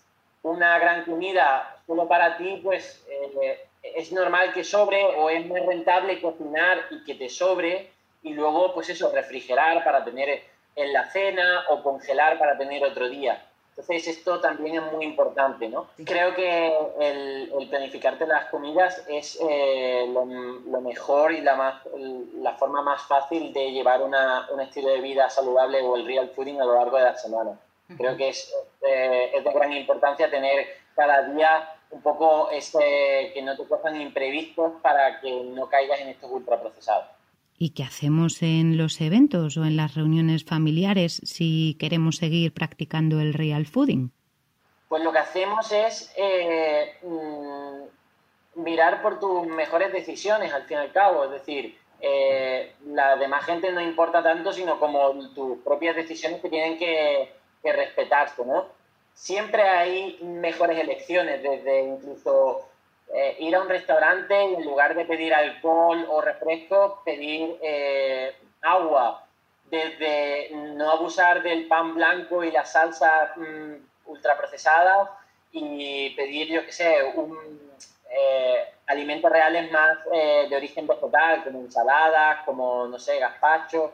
una 0.43 0.79
gran 0.79 1.03
comida 1.03 1.75
solo 1.85 2.07
para 2.07 2.37
ti, 2.37 2.61
pues 2.63 3.05
eh, 3.09 3.67
es 3.83 4.13
normal 4.13 4.53
que 4.53 4.63
sobre 4.63 5.03
o 5.03 5.29
es 5.29 5.45
más 5.45 5.65
rentable 5.65 6.21
cocinar 6.21 6.85
y 6.89 7.03
que 7.03 7.15
te 7.15 7.27
sobre 7.27 7.91
y 8.21 8.33
luego, 8.33 8.73
pues 8.73 8.89
eso, 8.89 9.11
refrigerar 9.13 9.83
para 9.83 10.05
tener 10.05 10.41
en 10.75 10.93
la 10.93 11.09
cena 11.11 11.65
o 11.69 11.83
congelar 11.83 12.39
para 12.39 12.57
tener 12.57 12.83
otro 12.83 13.09
día. 13.09 13.45
Entonces 13.75 14.07
esto 14.07 14.39
también 14.39 14.75
es 14.75 14.91
muy 14.91 15.03
importante, 15.03 15.67
¿no? 15.67 15.87
Creo 16.05 16.35
que 16.35 16.71
el, 16.99 17.67
planificarte 17.69 18.27
las 18.27 18.45
comidas 18.45 19.03
es 19.07 19.39
eh, 19.41 20.05
lo, 20.13 20.81
mejor 20.81 21.31
y 21.31 21.41
la, 21.41 21.55
más, 21.55 21.81
la 22.35 22.53
forma 22.53 22.83
más 22.83 23.01
fácil 23.03 23.51
de 23.51 23.71
llevar 23.71 24.03
una, 24.03 24.47
un 24.51 24.61
estilo 24.61 24.89
de 24.89 25.01
vida 25.01 25.27
saludable 25.29 25.81
o 25.81 25.95
el 25.95 26.05
real 26.05 26.29
fooding 26.29 26.61
a 26.61 26.65
lo 26.65 26.75
largo 26.75 26.97
de 26.97 27.03
la 27.03 27.15
semana. 27.15 27.59
Creo 27.97 28.15
que 28.15 28.29
es, 28.29 28.53
eh, 28.87 29.31
es 29.33 29.43
de 29.43 29.51
gran 29.51 29.73
importancia 29.73 30.29
tener 30.29 30.67
cada 30.95 31.23
día 31.23 31.75
un 31.89 32.01
poco 32.01 32.51
ese, 32.51 33.31
que 33.33 33.41
no 33.43 33.57
te 33.57 33.65
cojan 33.65 33.99
imprevistos 33.99 34.73
para 34.81 35.19
que 35.19 35.31
no 35.45 35.67
caigas 35.67 35.99
en 35.99 36.09
estos 36.09 36.29
ultraprocesados. 36.29 37.07
¿Y 37.57 37.71
qué 37.71 37.83
hacemos 37.83 38.41
en 38.41 38.77
los 38.77 38.99
eventos 38.99 39.57
o 39.57 39.65
en 39.65 39.77
las 39.77 39.95
reuniones 39.95 40.43
familiares 40.43 41.21
si 41.23 41.77
queremos 41.79 42.17
seguir 42.17 42.53
practicando 42.53 43.19
el 43.19 43.33
real 43.33 43.65
fooding? 43.65 44.11
Pues 44.89 45.03
lo 45.03 45.11
que 45.11 45.19
hacemos 45.19 45.71
es 45.71 46.13
eh, 46.17 46.97
mm, 47.03 48.61
mirar 48.63 49.01
por 49.01 49.19
tus 49.19 49.47
mejores 49.47 49.91
decisiones, 49.91 50.53
al 50.53 50.63
fin 50.63 50.77
y 50.77 50.81
al 50.81 50.91
cabo. 50.91 51.25
Es 51.25 51.31
decir, 51.31 51.77
eh, 51.99 52.73
la 52.87 53.15
demás 53.15 53.45
gente 53.45 53.71
no 53.71 53.81
importa 53.81 54.21
tanto, 54.21 54.51
sino 54.51 54.79
como 54.79 55.29
tus 55.29 55.59
propias 55.59 55.95
decisiones 55.95 56.41
que 56.41 56.49
tienen 56.49 56.77
que, 56.77 57.33
que 57.61 57.71
respetarse, 57.71 58.45
¿no? 58.45 58.65
Siempre 59.13 59.63
hay 59.63 60.19
mejores 60.21 60.79
elecciones, 60.79 61.41
desde 61.41 61.83
incluso 61.83 62.67
eh, 63.15 63.35
ir 63.39 63.55
a 63.55 63.61
un 63.61 63.69
restaurante 63.69 64.33
en 64.33 64.65
lugar 64.65 64.95
de 64.95 65.05
pedir 65.05 65.35
alcohol 65.35 66.03
o 66.09 66.19
refresco, 66.19 67.03
pedir 67.05 67.59
eh, 67.61 68.35
agua. 68.63 69.23
Desde 69.69 70.49
no 70.51 70.89
abusar 70.89 71.43
del 71.43 71.67
pan 71.67 71.93
blanco 71.93 72.43
y 72.43 72.51
la 72.51 72.65
salsa 72.65 73.33
mm, 73.35 74.09
ultraprocesadas 74.09 75.09
y 75.51 76.09
pedir, 76.15 76.47
yo 76.47 76.65
qué 76.65 76.71
sé, 76.71 77.03
un, 77.15 77.37
eh, 78.09 78.65
alimentos 78.87 79.31
reales 79.31 79.71
más 79.71 79.97
de 80.05 80.55
origen 80.55 80.87
vegetal, 80.87 81.43
como 81.43 81.59
ensaladas, 81.59 82.43
como, 82.45 82.87
no 82.87 82.97
sé, 82.97 83.19
gazpacho. 83.19 83.91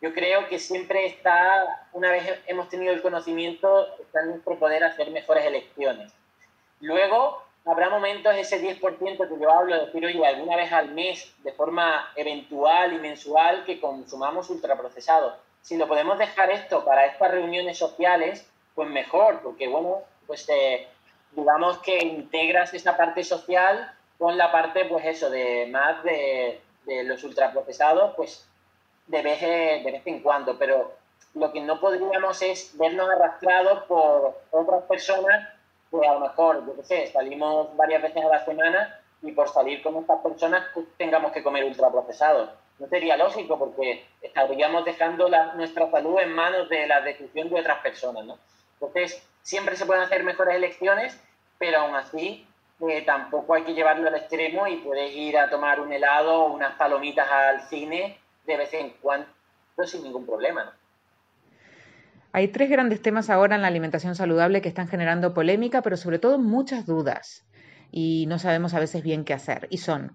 Yo 0.00 0.14
creo 0.14 0.48
que 0.48 0.58
siempre 0.58 1.06
está, 1.06 1.86
una 1.92 2.10
vez 2.10 2.40
hemos 2.46 2.70
tenido 2.70 2.94
el 2.94 3.02
conocimiento, 3.02 3.96
está 3.98 4.22
en 4.22 4.30
nuestro 4.30 4.58
poder 4.58 4.82
hacer 4.84 5.10
mejores 5.10 5.44
elecciones. 5.44 6.12
Luego, 6.80 7.45
habrá 7.66 7.90
momentos, 7.90 8.34
ese 8.36 8.62
10% 8.62 9.28
que 9.28 9.40
yo 9.40 9.50
hablo, 9.50 9.74
de 9.74 9.86
decir, 9.86 10.06
oye, 10.06 10.24
alguna 10.24 10.56
vez 10.56 10.72
al 10.72 10.92
mes, 10.92 11.34
de 11.42 11.52
forma 11.52 12.10
eventual 12.14 12.92
y 12.92 12.98
mensual, 12.98 13.64
que 13.64 13.80
consumamos 13.80 14.48
ultraprocesados. 14.50 15.34
Si 15.62 15.76
lo 15.76 15.88
podemos 15.88 16.16
dejar 16.16 16.50
esto 16.50 16.84
para 16.84 17.06
estas 17.06 17.32
reuniones 17.32 17.76
sociales, 17.76 18.48
pues 18.74 18.88
mejor, 18.88 19.40
porque 19.42 19.66
bueno, 19.66 20.02
pues 20.26 20.48
eh, 20.48 20.86
digamos 21.32 21.78
que 21.78 21.98
integras 21.98 22.72
esa 22.72 22.96
parte 22.96 23.24
social 23.24 23.92
con 24.16 24.38
la 24.38 24.52
parte, 24.52 24.84
pues 24.84 25.04
eso, 25.04 25.28
de 25.28 25.66
más 25.66 26.04
de, 26.04 26.60
de 26.84 27.02
los 27.02 27.22
ultraprocesados, 27.24 28.14
pues 28.14 28.48
de 29.08 29.22
vez, 29.22 29.40
de 29.40 29.90
vez 29.90 30.06
en 30.06 30.20
cuando, 30.20 30.56
pero 30.56 30.92
lo 31.34 31.52
que 31.52 31.60
no 31.60 31.80
podríamos 31.80 32.40
es 32.42 32.76
vernos 32.78 33.08
arrastrados 33.10 33.84
por 33.84 34.40
otras 34.52 34.84
personas 34.84 35.55
a 36.04 36.14
lo 36.14 36.20
mejor, 36.20 36.66
yo 36.66 36.76
qué 36.76 36.82
sé, 36.84 37.06
salimos 37.12 37.76
varias 37.76 38.02
veces 38.02 38.24
a 38.24 38.28
la 38.28 38.44
semana 38.44 39.00
y 39.22 39.32
por 39.32 39.48
salir 39.48 39.82
con 39.82 39.96
estas 39.96 40.20
personas 40.20 40.64
pues, 40.74 40.86
tengamos 40.96 41.32
que 41.32 41.42
comer 41.42 41.64
ultraprocesados. 41.64 42.50
No 42.78 42.88
sería 42.88 43.16
lógico 43.16 43.58
porque 43.58 44.06
estaríamos 44.20 44.84
dejando 44.84 45.28
nuestra 45.54 45.90
salud 45.90 46.18
en 46.20 46.32
manos 46.34 46.68
de 46.68 46.86
la 46.86 47.00
decisión 47.00 47.48
de 47.48 47.60
otras 47.60 47.78
personas, 47.78 48.24
¿no? 48.26 48.38
Entonces, 48.74 49.26
siempre 49.42 49.76
se 49.76 49.86
pueden 49.86 50.02
hacer 50.02 50.22
mejores 50.22 50.56
elecciones, 50.56 51.18
pero 51.58 51.78
aún 51.78 51.94
así 51.94 52.46
eh, 52.86 53.02
tampoco 53.02 53.54
hay 53.54 53.62
que 53.62 53.72
llevarlo 53.72 54.08
al 54.08 54.16
extremo 54.16 54.66
y 54.66 54.76
puedes 54.76 55.14
ir 55.14 55.38
a 55.38 55.48
tomar 55.48 55.80
un 55.80 55.90
helado 55.92 56.44
o 56.44 56.52
unas 56.52 56.74
palomitas 56.74 57.26
al 57.30 57.62
cine 57.62 58.20
de 58.44 58.56
vez 58.56 58.74
en 58.74 58.90
cuando 59.00 59.26
sin 59.84 60.02
ningún 60.02 60.26
problema. 60.26 60.75
Hay 62.36 62.48
tres 62.48 62.68
grandes 62.68 63.00
temas 63.00 63.30
ahora 63.30 63.56
en 63.56 63.62
la 63.62 63.68
alimentación 63.68 64.14
saludable 64.14 64.60
que 64.60 64.68
están 64.68 64.88
generando 64.88 65.32
polémica, 65.32 65.80
pero 65.80 65.96
sobre 65.96 66.18
todo 66.18 66.38
muchas 66.38 66.84
dudas 66.84 67.46
y 67.90 68.26
no 68.28 68.38
sabemos 68.38 68.74
a 68.74 68.78
veces 68.78 69.02
bien 69.02 69.24
qué 69.24 69.32
hacer. 69.32 69.66
Y 69.70 69.78
son 69.78 70.12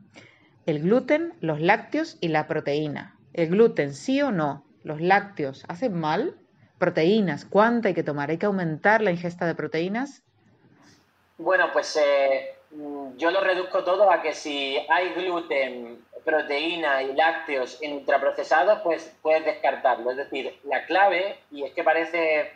el 0.67 0.83
gluten, 0.83 1.33
los 1.41 1.59
lácteos 1.59 2.19
y 2.21 2.27
la 2.27 2.45
proteína. 2.45 3.17
El 3.33 3.49
gluten, 3.49 3.95
sí 3.95 4.21
o 4.21 4.31
no. 4.31 4.63
Los 4.83 5.01
lácteos, 5.01 5.65
¿hacen 5.67 5.99
mal? 5.99 6.37
Proteínas, 6.77 7.43
¿cuánta 7.43 7.87
hay 7.87 7.95
que 7.95 8.03
tomar? 8.03 8.29
¿Hay 8.29 8.37
que 8.37 8.45
aumentar 8.45 9.01
la 9.01 9.09
ingesta 9.09 9.47
de 9.47 9.55
proteínas? 9.55 10.21
Bueno, 11.39 11.69
pues 11.73 11.97
eh, 11.97 12.53
yo 13.17 13.31
lo 13.31 13.41
reduzco 13.41 13.83
todo 13.83 14.11
a 14.11 14.21
que 14.21 14.35
si 14.35 14.77
hay 14.91 15.09
gluten, 15.15 16.05
proteína 16.23 17.03
y 17.03 17.13
lácteos 17.13 17.81
en 17.81 17.93
ultraprocesados, 17.93 18.79
pues 18.81 19.15
puedes 19.21 19.45
descartarlo. 19.45 20.11
Es 20.11 20.17
decir, 20.17 20.59
la 20.63 20.85
clave, 20.85 21.37
y 21.51 21.63
es 21.63 21.73
que 21.73 21.83
parece 21.83 22.53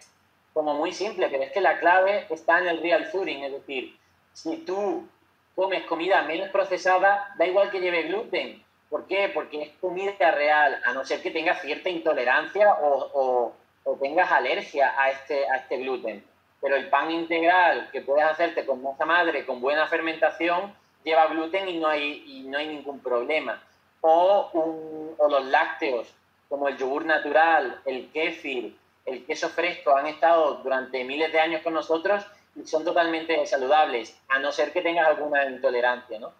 como 0.53 0.74
muy 0.74 0.93
simple, 0.93 1.27
pero 1.29 1.43
es 1.43 1.51
que 1.51 1.62
la 1.62 1.79
clave 1.79 2.25
está 2.29 2.60
en 2.60 2.67
el 2.67 2.81
real 2.81 3.05
fooding. 3.07 3.43
Es 3.43 3.51
decir, 3.51 3.98
si 4.34 4.57
tú 4.57 5.07
comes 5.55 5.84
comida 5.86 6.22
menos 6.24 6.50
procesada, 6.50 7.34
da 7.38 7.45
igual 7.45 7.72
que 7.72 7.79
lleve 7.79 8.03
gluten. 8.03 8.63
¿Por 8.89 9.07
qué? 9.07 9.29
Porque 9.34 9.63
es 9.63 9.69
comida 9.81 10.31
real, 10.31 10.81
a 10.86 10.93
no 10.93 11.03
ser 11.03 11.22
que 11.22 11.31
tengas 11.31 11.62
cierta 11.62 11.89
intolerancia 11.89 12.74
o, 12.81 13.53
o, 13.84 13.95
tengas 13.98 14.31
alergia 14.31 14.93
a 14.98 15.10
este, 15.10 15.50
a 15.50 15.57
este 15.57 15.77
gluten. 15.77 16.24
Pero 16.62 16.75
el 16.75 16.89
pan 16.89 17.12
integral 17.12 17.89
que 17.91 18.01
puedes 18.01 18.25
hacerte 18.25 18.65
con 18.65 18.81
masa 18.81 19.05
madre, 19.05 19.45
con 19.45 19.62
buena 19.62 19.88
fermentación, 19.88 20.74
lleva 21.05 21.27
gluten 21.27 21.69
y 21.69 21.77
no 21.77 21.88
hay, 21.88 22.24
y 22.27 22.41
no 22.41 22.57
hay 22.57 22.67
ningún 22.67 23.00
problema. 23.00 23.63
O, 24.01 25.15
o 25.17 25.29
los 25.29 25.45
lácteos, 25.45 26.13
como 26.50 26.67
el 26.67 26.77
yogur 26.77 27.05
natural, 27.05 27.79
el 27.85 28.12
kéfir, 28.12 28.75
el 29.05 29.25
queso 29.25 29.50
fresco, 29.50 29.95
han 29.95 30.07
estado 30.07 30.55
durante 30.55 31.03
miles 31.03 31.31
de 31.31 31.39
años 31.39 31.62
con 31.62 31.74
nosotros 31.74 32.25
y 32.55 32.65
son 32.65 32.83
totalmente 32.83 33.45
saludables, 33.45 34.19
a 34.29 34.39
no 34.39 34.51
ser 34.51 34.74
que 34.74 34.81
tengas 34.81 35.07
alguna 35.07 35.45
intolerancia, 35.45 36.19
¿no? 36.19 36.33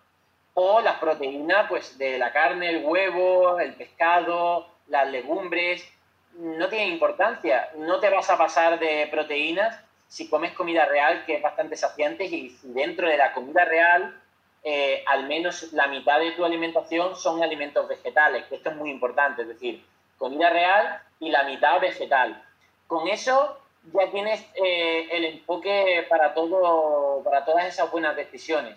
O 0.54 0.80
las 0.82 0.98
proteínas, 1.00 1.68
pues 1.68 1.98
de 1.98 2.18
la 2.18 2.32
carne, 2.32 2.70
el 2.70 2.86
huevo, 2.86 3.60
el 3.60 3.76
pescado, 3.76 4.68
las 4.88 5.10
legumbres, 5.10 5.86
no 6.34 6.70
tienen 6.70 6.94
importancia. 6.94 7.70
No 7.76 8.00
te 8.00 8.10
vas 8.10 8.30
a 8.30 8.38
pasar 8.38 8.80
de 8.80 9.08
proteínas 9.12 9.78
si 10.08 10.30
comes 10.30 10.54
comida 10.54 10.86
real, 10.86 11.26
que 11.26 11.36
es 11.36 11.42
bastante 11.42 11.76
saciante, 11.76 12.26
y 12.26 12.56
dentro 12.64 13.08
de 13.08 13.18
la 13.18 13.34
comida 13.34 13.66
real 13.66 14.22
eh, 14.68 15.04
al 15.06 15.28
menos 15.28 15.72
la 15.74 15.86
mitad 15.86 16.20
de 16.20 16.32
tu 16.32 16.44
alimentación 16.44 17.16
son 17.16 17.44
alimentos 17.44 17.88
vegetales, 17.88 18.46
que 18.46 18.56
esto 18.56 18.72
es 18.72 18.76
muy 18.76 18.90
importante, 18.90 19.44
es 19.44 19.48
decir, 19.48 19.86
comida 20.18 20.50
real 20.50 21.02
y 21.20 21.30
la 21.30 21.44
mitad 21.44 21.80
vegetal. 21.80 22.44
Con 22.88 23.08
eso 23.08 23.60
ya 23.94 24.10
tienes 24.10 24.44
eh, 24.56 25.08
el 25.12 25.26
enfoque 25.26 26.04
para, 26.10 26.34
todo, 26.34 27.22
para 27.24 27.46
todas 27.46 27.68
esas 27.68 27.92
buenas 27.92 28.16
decisiones. 28.16 28.76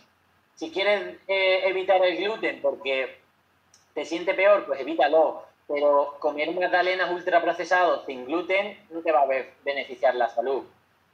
Si 0.56 0.70
quieres 0.70 1.16
eh, 1.26 1.62
evitar 1.64 2.04
el 2.04 2.18
gluten 2.18 2.60
porque 2.60 3.16
te 3.94 4.04
siente 4.04 4.34
peor, 4.34 4.66
pues 4.66 4.80
evítalo. 4.80 5.44
Pero 5.68 6.16
comer 6.18 6.50
magdalenas 6.52 7.10
ultraprocesados 7.10 8.04
sin 8.04 8.26
gluten 8.26 8.78
no 8.90 9.00
te 9.00 9.12
va 9.12 9.22
a 9.22 9.44
beneficiar 9.64 10.14
la 10.14 10.28
salud. 10.28 10.64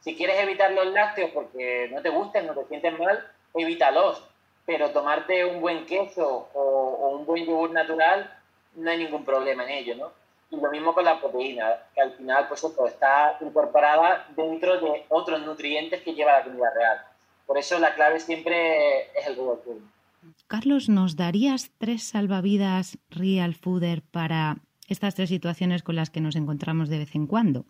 Si 0.00 0.16
quieres 0.16 0.40
evitar 0.40 0.72
los 0.72 0.86
lácteos 0.86 1.30
porque 1.30 1.88
no 1.92 2.02
te 2.02 2.10
gusten, 2.10 2.46
no 2.46 2.54
te 2.54 2.64
sientes 2.64 2.98
mal, 2.98 3.24
evítalos 3.54 4.33
pero 4.66 4.90
tomarte 4.90 5.44
un 5.44 5.60
buen 5.60 5.86
queso 5.86 6.48
o, 6.54 7.16
un 7.18 7.26
buen 7.26 7.44
yogur 7.44 7.70
natural, 7.70 8.32
no 8.74 8.90
hay 8.90 8.98
ningún 8.98 9.24
problema 9.24 9.64
en 9.64 9.70
ello, 9.70 9.96
¿no? 9.96 10.12
Y 10.50 10.60
lo 10.60 10.70
mismo 10.70 10.94
con 10.94 11.04
la 11.04 11.20
proteína, 11.20 11.66
que 11.94 12.00
al 12.00 12.12
final 12.12 12.48
pues 12.48 12.64
está 12.64 13.38
incorporada 13.40 14.26
dentro 14.36 14.80
de 14.80 15.04
otros 15.08 15.40
nutrientes 15.42 16.02
que 16.02 16.14
lleva 16.14 16.38
la 16.38 16.44
comida 16.44 16.70
real. 16.74 16.98
Por 17.46 17.58
eso 17.58 17.78
la 17.78 17.94
clave 17.94 18.20
siempre 18.20 19.02
es 19.18 19.26
el 19.26 19.36
real 19.36 19.60
food. 19.64 19.82
Carlos, 20.46 20.88
¿nos 20.88 21.16
darías 21.16 21.70
tres 21.78 22.04
salvavidas 22.04 22.98
real 23.10 23.54
fooder 23.54 24.02
para 24.02 24.58
estas 24.88 25.14
tres 25.14 25.28
situaciones 25.28 25.82
con 25.82 25.96
las 25.96 26.10
que 26.10 26.20
nos 26.20 26.36
encontramos 26.36 26.88
de 26.88 26.98
vez 26.98 27.14
en 27.14 27.26
cuando? 27.26 27.66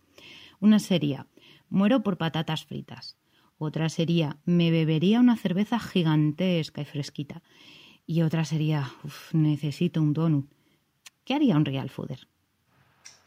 Una 0.61 0.79
sería, 0.79 1.27
muero 1.69 2.03
por 2.03 2.17
patatas 2.17 2.65
fritas. 2.65 3.17
Otra 3.59 3.89
sería, 3.89 4.37
me 4.45 4.71
bebería 4.71 5.21
una 5.21 5.37
cerveza 5.37 5.79
gigantesca 5.79 6.81
y 6.81 6.85
fresquita. 6.85 7.43
Y 8.07 8.23
otra 8.23 8.45
sería, 8.45 8.91
necesito 9.33 10.01
un 10.01 10.13
donut. 10.13 10.47
¿Qué 11.25 11.35
haría 11.35 11.57
un 11.57 11.65
real 11.65 11.89
fooder? 11.89 12.19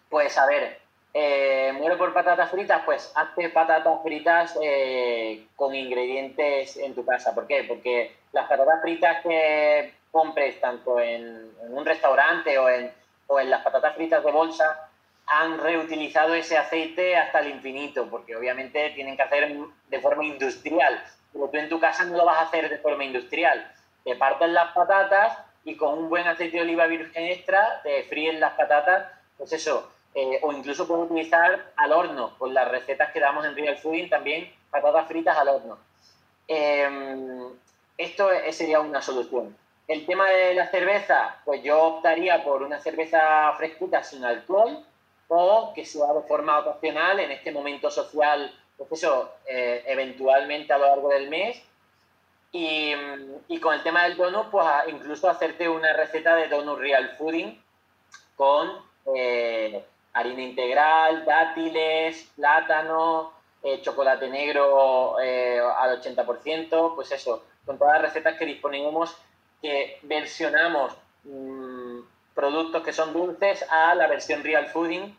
Pues 0.10 0.38
a 0.38 0.46
ver, 0.46 0.80
eh, 1.14 1.74
muero 1.74 1.98
por 1.98 2.14
patatas 2.14 2.52
fritas, 2.52 2.84
pues 2.86 3.12
hazte 3.16 3.50
patatas 3.50 4.04
fritas 4.04 4.58
eh, 4.62 5.48
con 5.56 5.74
ingredientes 5.74 6.78
en 6.78 6.94
tu 6.94 7.04
casa. 7.04 7.34
¿Por 7.34 7.48
qué? 7.48 7.64
Porque 7.68 8.16
las 8.34 8.48
patatas 8.48 8.82
fritas 8.82 9.24
que 9.24 9.94
compres 10.12 10.60
tanto 10.62 11.00
en, 11.00 11.52
un 11.70 11.86
restaurante 11.86 12.58
o 12.60 12.70
en, 12.70 12.92
o 13.28 13.40
en 13.40 13.50
las 13.50 13.64
patatas 13.64 13.96
fritas 13.96 14.24
de 14.24 14.32
bolsa, 14.32 14.87
han 15.28 15.60
reutilizado 15.60 16.34
ese 16.34 16.58
aceite 16.58 17.18
hasta 17.18 17.40
el 17.40 17.50
infinito, 17.50 18.08
porque 18.10 18.36
obviamente 18.36 18.92
tienen 18.92 19.18
que 19.18 19.24
hacer 19.24 19.58
de 19.90 20.00
forma 20.00 20.24
industrial. 20.24 21.04
Pero 21.34 21.50
tú 21.50 21.58
en 21.58 21.70
tu 21.70 21.80
casa 21.80 22.06
no 22.06 22.16
lo 22.16 22.26
vas 22.26 22.40
a 22.40 22.44
hacer 22.44 22.70
de 22.70 22.78
forma 22.78 23.04
industrial. 23.04 23.72
Te 24.04 24.16
parten 24.16 24.54
las 24.54 24.72
patatas 24.74 25.38
y 25.66 25.76
con 25.76 26.00
un 26.00 26.10
buen 26.10 26.26
aceite 26.26 26.58
de 26.58 26.64
oliva 26.64 26.88
virgen 26.88 27.26
extra 27.26 27.82
te 27.84 28.04
fríen 28.04 28.40
las 28.40 28.54
patatas, 28.54 29.12
pues 29.38 29.52
eso. 29.52 29.92
Eh, 30.16 30.40
o 30.42 30.54
incluso 30.54 30.88
puedes 30.88 31.12
utilizar 31.12 31.74
al 31.76 31.92
horno, 31.92 32.36
con 32.40 32.54
las 32.54 32.68
recetas 32.70 33.12
que 33.12 33.20
damos 33.20 33.46
en 33.46 33.56
Real 33.56 33.78
Fooding 33.78 34.10
también, 34.10 34.52
patatas 34.72 35.08
fritas 35.08 35.38
al 35.38 35.50
horno. 35.50 35.78
Em, 36.48 37.50
esto 37.98 38.30
sería 38.52 38.80
una 38.80 39.02
solución. 39.02 39.56
El 39.88 40.06
tema 40.06 40.30
de 40.30 40.54
la 40.56 40.68
cerveza, 40.68 41.36
pues 41.46 41.62
yo 41.62 41.82
optaría 41.84 42.44
por 42.44 42.64
una 42.64 42.80
cerveza 42.80 43.54
fresquita 43.58 44.04
sin 44.04 44.24
alcohol, 44.24 44.86
o 45.28 45.74
que 45.74 45.86
sea 45.86 46.14
de 46.14 46.28
forma 46.28 46.60
ocasional 46.60 47.20
en 47.20 47.32
este 47.32 47.52
momento 47.52 47.92
social, 47.92 48.52
pues 48.78 48.92
eso, 48.92 49.32
eh, 49.48 49.84
eventualmente 49.88 50.72
a 50.74 50.78
lo 50.78 50.88
largo 50.88 51.10
del 51.10 51.30
mes. 51.30 51.62
Y, 52.52 52.94
y, 53.50 53.60
con 53.60 53.74
el 53.74 53.84
tema 53.84 54.04
del 54.04 54.16
donut, 54.16 54.50
pues 54.50 54.66
incluso 54.88 55.30
hacerte 55.30 55.68
una 55.68 55.92
receta 55.94 56.34
de 56.36 56.48
donut 56.48 56.80
real 56.80 57.16
fooding 57.18 57.62
con 58.36 58.72
eh, 59.16 59.84
harina 60.14 60.42
integral, 60.42 61.26
dátiles, 61.26 62.32
plátano, 62.36 63.34
eh, 63.62 63.82
chocolate 63.82 64.30
negro 64.30 65.18
al 65.18 66.02
80%, 66.02 66.96
pues 66.96 67.12
eso, 67.12 67.44
con 67.66 67.78
todas 67.78 67.96
las 67.96 68.14
recetas 68.14 68.38
que 68.38 68.46
disponemos, 68.46 69.16
que 69.62 70.00
versionamos 70.04 70.94
mm, 71.26 71.57
productos 72.38 72.84
que 72.84 72.94
son 72.94 73.14
dulces 73.14 73.66
a 73.68 73.96
la 73.96 74.06
versión 74.06 74.44
real 74.44 74.68
fooding 74.68 75.18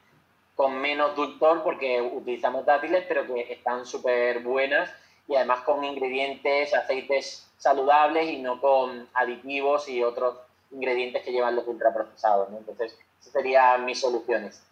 con 0.54 0.80
menos 0.80 1.16
dulzor 1.16 1.64
porque 1.64 2.00
utilizamos 2.00 2.64
dátiles 2.64 3.04
pero 3.08 3.26
que 3.26 3.52
están 3.52 3.84
súper 3.84 4.38
buenas 4.44 4.88
y 5.26 5.34
además 5.34 5.62
con 5.62 5.82
ingredientes, 5.82 6.72
aceites 6.72 7.50
saludables 7.58 8.30
y 8.30 8.38
no 8.38 8.60
con 8.60 9.08
aditivos 9.14 9.88
y 9.88 10.04
otros 10.04 10.38
ingredientes 10.70 11.24
que 11.24 11.32
llevan 11.32 11.56
los 11.56 11.66
ultraprocesados. 11.66 12.50
¿no? 12.50 12.58
Entonces, 12.58 12.96
esas 13.20 13.32
serían 13.32 13.84
mis 13.84 14.00
soluciones. 14.00 14.62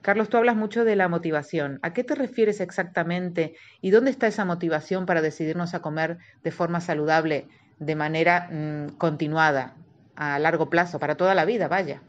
Carlos, 0.00 0.30
tú 0.30 0.38
hablas 0.38 0.56
mucho 0.56 0.84
de 0.84 0.96
la 0.96 1.08
motivación. 1.08 1.78
¿A 1.82 1.92
qué 1.92 2.04
te 2.04 2.14
refieres 2.14 2.60
exactamente 2.60 3.54
y 3.82 3.90
dónde 3.90 4.10
está 4.10 4.26
esa 4.26 4.46
motivación 4.46 5.04
para 5.04 5.20
decidirnos 5.20 5.74
a 5.74 5.82
comer 5.82 6.16
de 6.42 6.52
forma 6.52 6.80
saludable, 6.80 7.46
de 7.78 7.94
manera 7.94 8.48
mm, 8.50 8.96
continuada, 8.96 9.76
a 10.16 10.38
largo 10.38 10.68
plazo, 10.70 10.98
para 10.98 11.16
toda 11.16 11.34
la 11.34 11.44
vida, 11.44 11.68
vaya? 11.68 12.02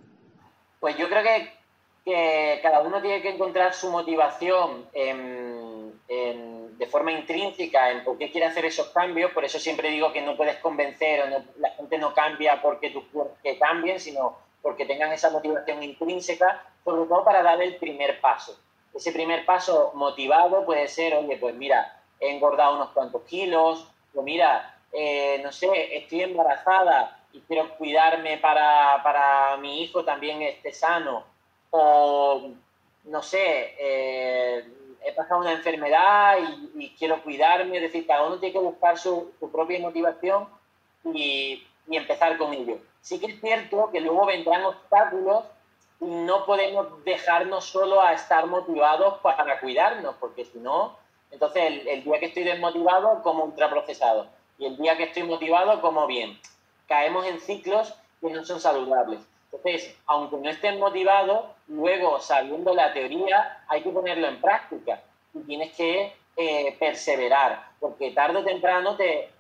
Pues 0.79 0.97
yo 0.97 1.07
creo 1.09 1.23
que, 1.23 2.59
cada 2.61 2.81
uno 2.81 3.01
tiene 3.01 3.21
que 3.21 3.29
encontrar 3.29 3.73
su 3.73 3.89
motivación 3.89 4.87
de 6.77 6.87
forma 6.87 7.13
intrínseca 7.13 7.91
en 7.91 8.03
por 8.03 8.17
qué 8.17 8.29
quiere 8.29 8.47
hacer 8.47 8.65
esos 8.65 8.89
cambios. 8.89 9.31
Por 9.31 9.45
eso 9.45 9.57
siempre 9.57 9.89
digo 9.89 10.11
que 10.11 10.21
no 10.21 10.35
puedes 10.35 10.57
convencer 10.57 11.21
o 11.21 11.43
la 11.59 11.69
gente 11.71 11.97
no 11.97 12.13
cambia 12.13 12.61
porque 12.61 12.89
tú 12.89 13.03
que 13.41 13.57
cambien, 13.57 13.99
sino 13.99 14.37
porque 14.61 14.85
tengan 14.85 15.11
esa 15.11 15.29
motivación 15.29 15.81
intrínseca, 15.83 16.65
sobre 16.83 17.07
todo 17.07 17.23
para 17.23 17.43
dar 17.43 17.61
el 17.61 17.75
primer 17.77 18.19
paso. 18.19 18.59
Ese 18.93 19.11
primer 19.11 19.45
paso 19.45 19.91
motivado 19.95 20.65
puede 20.65 20.87
ser, 20.87 21.15
oye, 21.15 21.37
pues 21.37 21.55
mira, 21.55 22.01
he 22.19 22.29
engordado 22.35 22.75
unos 22.75 22.89
cuantos 22.89 23.23
kilos, 23.23 23.87
o 24.13 24.21
mira, 24.21 24.77
eh, 24.91 25.41
no 25.43 25.51
sé, 25.51 25.97
estoy 25.97 26.21
embarazada 26.21 27.17
y 27.33 27.41
quiero 27.41 27.75
cuidarme 27.77 28.37
para, 28.37 29.01
para 29.03 29.57
mi 29.57 29.81
hijo 29.81 30.05
también 30.05 30.41
esté 30.41 30.71
sano, 30.71 31.25
o 31.71 32.51
no 33.03 33.21
sé, 33.21 33.75
eh, 33.79 34.63
he 35.03 35.11
pasado 35.11 35.41
una 35.41 35.51
enfermedad 35.51 36.37
y, 36.75 36.95
quiero 36.97 37.21
cuidarme, 37.23 37.77
es 37.77 37.83
decir, 37.83 38.07
cada 38.07 38.23
uno 38.23 38.39
tiene 38.39 38.53
que 38.53 38.59
buscar 38.59 38.97
su, 38.97 39.33
su 39.39 39.51
propia 39.51 39.79
motivación 39.79 40.47
y, 41.13 41.67
y 41.87 41.97
empezar 41.97 42.37
con 42.37 42.53
ello. 42.53 42.77
Sí 43.01 43.19
que 43.19 43.25
es 43.27 43.41
cierto 43.41 43.89
que 43.91 43.99
luego 43.99 44.25
vendrán 44.25 44.63
obstáculos 44.63 45.43
y 45.99 46.05
no 46.05 46.45
podemos 46.45 47.03
dejarnos 47.03 47.65
solo 47.65 48.01
a 48.01 48.13
estar 48.13 48.45
motivados 48.47 49.19
para 49.19 49.59
cuidarnos, 49.59 50.15
porque 50.19 50.45
si 50.45 50.59
no, 50.59 50.97
entonces 51.31 51.81
el, 51.87 52.03
día 52.03 52.19
que 52.19 52.27
estoy 52.27 52.43
desmotivado 52.43 53.21
como 53.23 53.45
ultraprocesado 53.45 54.27
y 54.57 54.65
el 54.65 54.77
día 54.77 54.95
que 54.97 55.03
estoy 55.03 55.23
motivado 55.23 55.81
como 55.81 56.05
bien. 56.07 56.39
Caemos 56.93 57.25
en 57.25 57.39
ciclos 57.39 57.91
que 58.21 58.29
no 58.29 58.45
son 58.45 58.60
saludables. 58.60 59.19
Entonces, 59.51 59.95
aunque 60.06 60.38
no 60.38 60.47
estés 60.47 60.77
motivado, 60.77 61.56
luego 61.67 62.19
sabiendo 62.19 62.75
la 62.75 62.93
teoría 62.93 63.63
hay 63.67 63.82
que 63.82 63.89
ponerlo 63.89 64.27
en 64.27 64.39
práctica 64.39 65.01
y 65.34 65.39
tienes 65.39 65.73
que 65.75 66.13
eh, 66.38 66.77
perseverar, 66.79 67.67
porque 67.79 68.12
tarde 68.12 68.38
o 68.38 68.43
temprano 68.43 68.95
te 68.95 69.32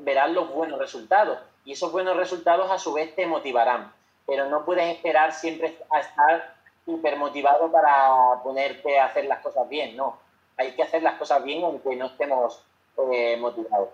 verás 0.00 0.30
los 0.32 0.50
buenos 0.50 0.78
resultados 0.78 1.38
y 1.64 1.72
esos 1.72 1.90
buenos 1.92 2.14
resultados 2.14 2.70
a 2.70 2.78
su 2.78 2.92
vez 2.92 3.16
te 3.16 3.24
motivarán, 3.24 3.90
pero 4.26 4.50
no 4.50 4.66
puedes 4.66 4.94
esperar 4.94 5.32
siempre 5.32 5.78
a 5.88 6.00
estar 6.00 6.56
hipermotivado 6.86 7.72
para 7.72 8.42
ponerte 8.42 8.98
a 8.98 9.06
hacer 9.06 9.24
las 9.24 9.40
cosas 9.40 9.66
bien, 9.66 9.96
no. 9.96 10.18
Hay 10.58 10.72
que 10.72 10.82
hacer 10.82 11.02
las 11.02 11.14
cosas 11.14 11.42
bien 11.42 11.64
aunque 11.64 11.96
no 11.96 12.04
estemos 12.04 12.62
eh, 12.98 13.38
motivados. 13.38 13.88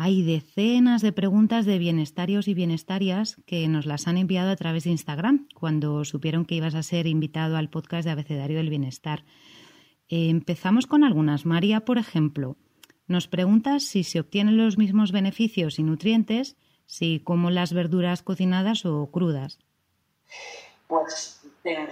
Hay 0.00 0.22
decenas 0.22 1.02
de 1.02 1.12
preguntas 1.12 1.66
de 1.66 1.78
bienestarios 1.78 2.46
y 2.46 2.54
bienestarias 2.54 3.36
que 3.46 3.66
nos 3.66 3.84
las 3.84 4.06
han 4.06 4.16
enviado 4.16 4.50
a 4.50 4.56
través 4.56 4.84
de 4.84 4.90
Instagram 4.90 5.48
cuando 5.54 6.04
supieron 6.04 6.44
que 6.44 6.54
ibas 6.54 6.76
a 6.76 6.84
ser 6.84 7.08
invitado 7.08 7.56
al 7.56 7.68
podcast 7.68 8.04
de 8.04 8.12
Abecedario 8.12 8.58
del 8.58 8.70
Bienestar. 8.70 9.24
Empezamos 10.08 10.86
con 10.86 11.02
algunas. 11.02 11.46
María, 11.46 11.80
por 11.80 11.98
ejemplo, 11.98 12.56
nos 13.08 13.26
pregunta 13.26 13.80
si 13.80 14.04
se 14.04 14.20
obtienen 14.20 14.56
los 14.56 14.78
mismos 14.78 15.10
beneficios 15.10 15.80
y 15.80 15.82
nutrientes 15.82 16.56
Sí, 16.88 17.20
como 17.22 17.50
las 17.50 17.74
verduras 17.74 18.22
cocinadas 18.22 18.86
o 18.86 19.10
crudas. 19.12 19.58
Pues 20.86 21.42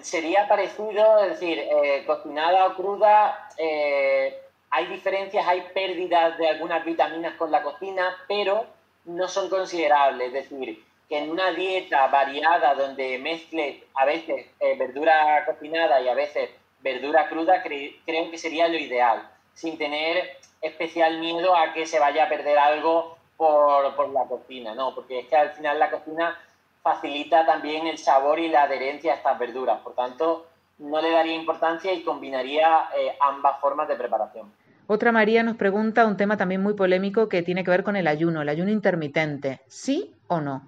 sería 0.00 0.48
parecido, 0.48 1.18
es 1.22 1.38
decir, 1.38 1.58
eh, 1.58 2.02
cocinada 2.06 2.68
o 2.68 2.74
cruda, 2.74 3.50
eh, 3.58 4.40
hay 4.70 4.86
diferencias, 4.86 5.46
hay 5.46 5.62
pérdidas 5.74 6.36
de 6.38 6.48
algunas 6.48 6.84
vitaminas 6.84 7.34
con 7.34 7.50
la 7.50 7.62
cocina, 7.62 8.16
pero 8.28 8.66
no 9.04 9.28
son 9.28 9.48
considerables. 9.48 10.28
Es 10.28 10.50
decir, 10.50 10.84
que 11.08 11.18
en 11.18 11.30
una 11.30 11.52
dieta 11.52 12.06
variada 12.08 12.74
donde 12.74 13.18
mezcle 13.18 13.84
a 13.94 14.04
veces 14.04 14.46
eh, 14.60 14.76
verdura 14.76 15.44
cocinada 15.46 16.00
y 16.00 16.08
a 16.08 16.14
veces 16.14 16.50
verdura 16.80 17.28
cruda, 17.28 17.62
creo 17.62 18.30
que 18.30 18.38
sería 18.38 18.68
lo 18.68 18.76
ideal, 18.76 19.28
sin 19.54 19.78
tener 19.78 20.36
especial 20.60 21.18
miedo 21.18 21.56
a 21.56 21.72
que 21.72 21.86
se 21.86 21.98
vaya 21.98 22.24
a 22.24 22.28
perder 22.28 22.58
algo 22.58 23.16
por, 23.36 23.94
por 23.94 24.08
la 24.10 24.24
cocina, 24.24 24.74
no, 24.74 24.94
porque 24.94 25.20
es 25.20 25.26
que 25.26 25.36
al 25.36 25.50
final 25.50 25.78
la 25.78 25.90
cocina 25.90 26.38
facilita 26.82 27.44
también 27.44 27.86
el 27.86 27.98
sabor 27.98 28.38
y 28.38 28.48
la 28.48 28.62
adherencia 28.62 29.12
a 29.12 29.16
estas 29.16 29.38
verduras, 29.38 29.80
por 29.80 29.94
tanto 29.94 30.46
no 30.78 31.00
le 31.00 31.10
daría 31.10 31.34
importancia 31.34 31.92
y 31.92 32.02
combinaría 32.02 32.88
eh, 32.96 33.16
ambas 33.20 33.60
formas 33.60 33.88
de 33.88 33.96
preparación. 33.96 34.52
Otra 34.88 35.10
María 35.10 35.42
nos 35.42 35.56
pregunta 35.56 36.06
un 36.06 36.16
tema 36.16 36.36
también 36.36 36.62
muy 36.62 36.74
polémico 36.74 37.28
que 37.28 37.42
tiene 37.42 37.64
que 37.64 37.70
ver 37.70 37.82
con 37.82 37.96
el 37.96 38.06
ayuno, 38.06 38.42
el 38.42 38.48
ayuno 38.48 38.70
intermitente, 38.70 39.60
¿sí 39.66 40.14
o 40.28 40.40
no? 40.40 40.62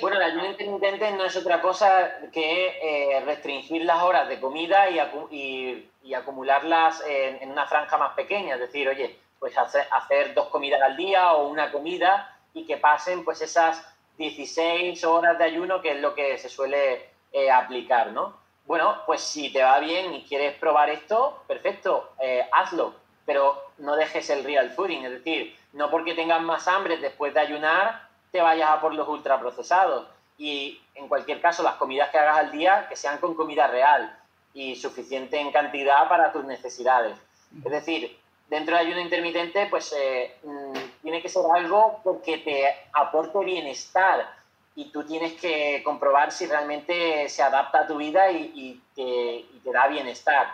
Bueno, 0.00 0.16
el 0.16 0.22
ayuno 0.22 0.46
intermitente 0.46 1.10
no 1.12 1.24
es 1.24 1.36
otra 1.36 1.60
cosa 1.60 2.10
que 2.32 2.78
eh, 2.82 3.20
restringir 3.24 3.84
las 3.84 4.02
horas 4.02 4.28
de 4.28 4.40
comida 4.40 4.88
y, 4.90 5.88
y, 6.02 6.14
acumularlas 6.14 7.02
en, 7.06 7.42
en, 7.42 7.50
una 7.50 7.66
franja 7.66 7.96
más 7.98 8.14
pequeña. 8.14 8.54
Es 8.54 8.60
decir, 8.60 8.88
oye, 8.88 9.18
pues 9.38 9.56
hacer, 9.56 9.86
hacer 9.90 10.34
dos 10.34 10.48
comidas 10.48 10.80
al 10.82 10.96
día 10.96 11.32
o 11.32 11.48
una 11.48 11.70
comida 11.70 12.36
y 12.54 12.66
que 12.66 12.76
pasen 12.76 13.24
pues 13.24 13.40
esas 13.42 13.86
16 14.18 15.02
horas 15.04 15.38
de 15.38 15.44
ayuno, 15.44 15.80
que 15.80 15.92
es 15.92 16.00
lo 16.00 16.14
que 16.14 16.38
se 16.38 16.48
suele 16.48 17.10
eh, 17.32 17.50
aplicar, 17.50 18.12
¿no? 18.12 18.41
Bueno, 18.66 18.96
pues 19.06 19.20
si 19.20 19.52
te 19.52 19.62
va 19.62 19.78
bien 19.80 20.14
y 20.14 20.24
quieres 20.24 20.56
probar 20.56 20.88
esto, 20.90 21.42
perfecto, 21.46 22.12
eh, 22.20 22.46
hazlo, 22.52 22.94
pero 23.26 23.60
no 23.78 23.96
dejes 23.96 24.30
el 24.30 24.44
real 24.44 24.70
fooding, 24.70 25.04
es 25.04 25.10
decir, 25.12 25.56
no 25.72 25.90
porque 25.90 26.14
tengas 26.14 26.40
más 26.42 26.68
hambre 26.68 26.96
después 26.98 27.34
de 27.34 27.40
ayunar, 27.40 28.08
te 28.30 28.40
vayas 28.40 28.70
a 28.70 28.80
por 28.80 28.94
los 28.94 29.08
ultraprocesados. 29.08 30.06
Y 30.38 30.80
en 30.94 31.08
cualquier 31.08 31.40
caso, 31.40 31.62
las 31.62 31.74
comidas 31.74 32.10
que 32.10 32.18
hagas 32.18 32.38
al 32.38 32.50
día, 32.50 32.86
que 32.88 32.96
sean 32.96 33.18
con 33.18 33.34
comida 33.34 33.66
real 33.66 34.18
y 34.54 34.76
suficiente 34.76 35.38
en 35.38 35.52
cantidad 35.52 36.08
para 36.08 36.32
tus 36.32 36.44
necesidades. 36.44 37.16
Es 37.64 37.70
decir, 37.70 38.18
dentro 38.48 38.76
del 38.76 38.86
ayuno 38.86 39.00
intermitente, 39.00 39.66
pues 39.66 39.94
eh, 39.96 40.36
mm, 40.42 40.72
tiene 41.02 41.22
que 41.22 41.28
ser 41.28 41.42
algo 41.54 42.00
porque 42.02 42.38
te 42.38 42.64
aporte 42.92 43.38
bienestar 43.44 44.26
y 44.74 44.90
tú 44.90 45.04
tienes 45.04 45.34
que 45.34 45.82
comprobar 45.84 46.32
si 46.32 46.46
realmente 46.46 47.28
se 47.28 47.42
adapta 47.42 47.80
a 47.80 47.86
tu 47.86 47.96
vida 47.96 48.30
y, 48.30 48.80
te, 48.94 49.44
da 49.70 49.86
bienestar. 49.88 50.46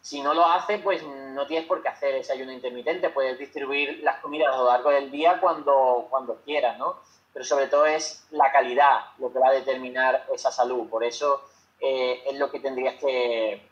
Si 0.00 0.22
no 0.22 0.34
lo 0.34 0.46
hace, 0.46 0.78
pues 0.78 1.02
no 1.02 1.46
tienes 1.46 1.66
por 1.66 1.82
qué 1.82 1.88
hacer 1.88 2.14
ese 2.14 2.32
ayuno 2.32 2.52
intermitente, 2.52 3.10
puedes 3.10 3.38
distribuir 3.38 4.00
las 4.04 4.20
comidas 4.20 4.54
a 4.54 4.58
lo 4.58 4.66
largo 4.66 4.90
del 4.90 5.10
día 5.10 5.40
cuando, 5.40 6.06
cuando 6.08 6.36
quieras, 6.44 6.78
¿no? 6.78 6.96
Pero 7.32 7.44
sobre 7.44 7.66
todo 7.66 7.86
es 7.86 8.24
la 8.30 8.52
calidad 8.52 9.00
lo 9.18 9.32
que 9.32 9.40
va 9.40 9.48
a 9.48 9.52
determinar 9.52 10.26
esa 10.32 10.52
salud, 10.52 10.88
por 10.88 11.02
eso 11.02 11.42
eh, 11.80 12.22
es 12.30 12.38
lo 12.38 12.50
que 12.50 12.60
tendrías 12.60 12.94
que 13.00 13.68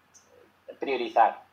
priorizar. 0.81 1.45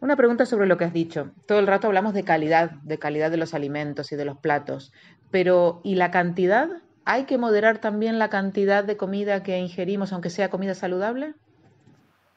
Una 0.00 0.16
pregunta 0.16 0.46
sobre 0.46 0.66
lo 0.66 0.76
que 0.76 0.84
has 0.84 0.92
dicho. 0.92 1.30
Todo 1.46 1.58
el 1.58 1.66
rato 1.66 1.86
hablamos 1.86 2.12
de 2.12 2.24
calidad, 2.24 2.70
de 2.82 2.98
calidad 2.98 3.30
de 3.30 3.36
los 3.36 3.54
alimentos 3.54 4.12
y 4.12 4.16
de 4.16 4.24
los 4.24 4.38
platos, 4.38 4.92
pero 5.30 5.80
¿y 5.84 5.94
la 5.94 6.10
cantidad? 6.10 6.68
¿Hay 7.10 7.24
que 7.24 7.38
moderar 7.38 7.78
también 7.78 8.18
la 8.18 8.28
cantidad 8.28 8.84
de 8.84 8.98
comida 8.98 9.42
que 9.42 9.56
ingerimos, 9.56 10.12
aunque 10.12 10.28
sea 10.28 10.50
comida 10.50 10.74
saludable? 10.74 11.32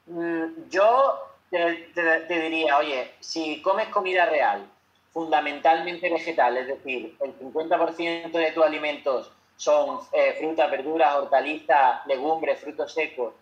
Mm, 0.06 0.70
yo 0.70 1.20
te, 1.50 2.30
diría, 2.30 2.78
oye, 2.78 3.12
si 3.20 3.62
comes 3.62 3.90
comida 3.90 4.28
real, 4.28 4.66
fundamentalmente 5.12 6.10
vegetal, 6.10 6.56
es 6.56 6.68
decir, 6.68 7.18
el 7.20 7.38
50% 7.38 8.32
de 8.32 8.52
tus 8.54 8.64
alimentos 8.64 9.34
son 9.58 10.00
eh, 10.14 10.38
frutas, 10.40 10.72
verduras, 10.72 11.16
hortalizas, 11.16 12.08
legumbres, 12.08 12.62
frutos 12.62 12.94
secos 12.94 13.34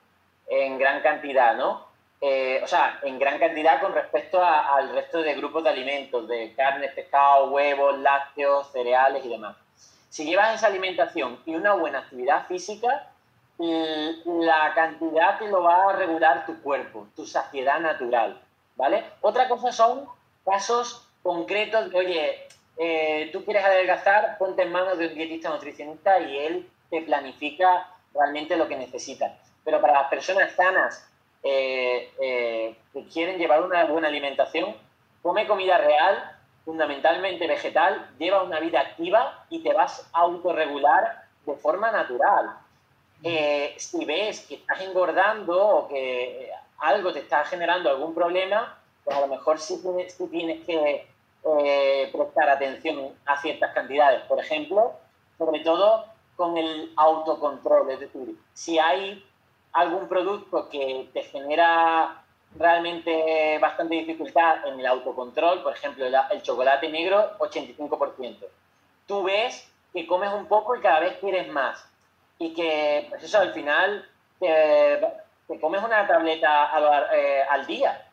en 0.47 0.79
gran 0.79 1.03
cantidad, 1.03 1.55
¿no? 1.55 1.85
Eh, 2.21 2.59
o 2.63 2.67
sea, 2.67 3.01
en 3.03 3.19
gran 3.19 3.37
cantidad 3.37 3.79
con 3.81 3.93
respecto 3.93 4.43
al 4.43 4.95
resto 4.95 5.21
de 5.21 5.35
grupos 5.35 5.63
de 5.63 5.69
alimentos, 5.69 6.27
de 6.27 6.55
carne, 6.55 6.89
pescado, 6.89 7.51
huevos, 7.51 7.99
lácteos, 7.99 8.71
cereales 8.71 9.23
y 9.23 9.29
demás. 9.29 9.55
Si 10.09 10.25
llevas 10.25 10.55
esa 10.55 10.67
alimentación 10.67 11.39
y 11.45 11.55
una 11.55 11.73
buena 11.73 11.99
actividad 11.99 12.47
física, 12.47 13.07
la 13.59 14.73
cantidad 14.73 15.37
te 15.37 15.47
lo 15.47 15.63
va 15.63 15.89
a 15.89 15.95
regular 15.95 16.45
tu 16.45 16.61
cuerpo, 16.61 17.07
tu 17.15 17.25
saciedad 17.25 17.79
natural, 17.79 18.41
¿vale? 18.75 19.03
Otra 19.21 19.49
cosa 19.49 19.71
son 19.71 20.05
casos 20.45 21.05
concretos 21.21 21.91
de, 21.91 21.97
oye, 21.97 22.47
eh, 22.77 23.29
tú 23.33 23.43
quieres 23.43 23.65
adelgazar, 23.65 24.37
ponte 24.37 24.61
en 24.61 24.71
manos 24.71 24.97
de 24.97 25.07
un 25.07 25.15
dietista 25.15 25.49
nutricionista 25.49 26.19
y 26.21 26.37
él 26.37 26.69
te 26.89 27.01
planifica 27.01 27.87
realmente 28.13 28.55
lo 28.55 28.67
que 28.69 28.77
necesitas. 28.77 29.33
Pero 29.65 29.81
para 29.81 29.93
las 29.93 30.09
personas 30.09 30.53
sanas 30.53 31.05
eh, 31.43 32.09
eh, 32.21 32.75
que 32.93 33.05
quieren 33.07 33.37
llevar 33.37 33.61
una 33.61 33.83
buena 33.85 34.07
alimentación, 34.07 34.75
come 35.21 35.45
comida 35.45 35.77
real, 35.77 36.38
fundamentalmente 36.69 37.47
vegetal, 37.47 38.11
lleva 38.19 38.43
una 38.43 38.59
vida 38.59 38.79
activa 38.79 39.43
y 39.49 39.63
te 39.63 39.73
vas 39.73 40.07
a 40.13 40.19
autorregular 40.19 41.23
de 41.47 41.55
forma 41.55 41.89
natural. 41.89 42.59
eh, 43.23 43.73
si 43.77 44.05
ves 44.05 44.45
que 44.47 44.55
estás 44.55 44.79
engordando 44.81 45.55
o 45.67 45.87
que 45.89 46.51
algo 46.77 47.11
te 47.11 47.19
está 47.19 47.43
generando 47.43 47.89
algún 47.89 48.13
problema, 48.13 48.77
pues 49.03 49.17
a 49.17 49.21
lo 49.21 49.27
mejor 49.27 49.59
sí 49.59 49.81
tienes, 50.29 50.63
que 50.65 51.07
eh, 51.43 52.09
prestar 52.13 52.49
atención 52.49 53.15
a 53.25 53.41
ciertas 53.41 53.73
cantidades. 53.73 54.21
Por 54.27 54.39
ejemplo, 54.39 54.93
sobre 55.39 55.61
todo 55.61 56.05
con 56.35 56.55
el 56.55 56.93
autocontrol, 56.95 57.89
es 57.89 57.99
decir, 57.99 58.37
si 58.53 58.77
hay 58.77 59.25
algún 59.73 60.07
producto 60.07 60.69
que 60.69 61.09
te 61.13 61.23
genera 61.23 62.23
realmente 62.55 63.57
bastante 63.59 63.95
dificultad 63.95 64.67
en 64.67 64.79
el 64.79 64.85
autocontrol, 64.85 65.61
por 65.63 65.73
ejemplo, 65.73 66.05
el, 66.05 66.41
chocolate 66.41 66.89
negro, 66.89 67.37
85%. 67.39 68.37
Tú 69.05 69.23
ves 69.23 69.69
que 69.93 70.07
comes 70.07 70.31
un 70.33 70.47
poco 70.47 70.75
y 70.75 70.81
cada 70.81 70.99
vez 70.99 71.17
quieres 71.19 71.47
más. 71.49 71.85
Y 72.37 72.53
que, 72.53 73.07
pues 73.09 73.23
eso, 73.23 73.39
al 73.39 73.53
final 73.53 74.07
te, 74.39 74.99
comes 75.59 75.83
una 75.83 76.07
tableta 76.07 76.71
eh, 77.13 77.43
al, 77.49 77.65
día. 77.65 78.05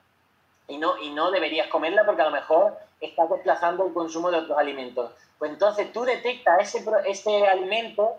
Y 0.69 0.79
no, 0.79 0.99
y 0.99 1.11
no 1.11 1.31
deberías 1.31 1.69
comerla 1.69 2.05
porque 2.05 2.23
a 2.23 2.27
lo 2.27 2.33
mejor 2.33 2.77
estás 3.01 3.31
desplazando 3.31 3.87
el 3.87 3.93
consumo 3.93 4.31
de 4.31 4.39
otros 4.39 4.59
alimentos. 4.59 5.13
Pues 5.39 5.51
entonces 5.51 5.93
tú 5.93 6.05
detectas 6.05 6.75
ese, 6.75 6.85
ese 7.05 7.47
alimento 7.47 8.17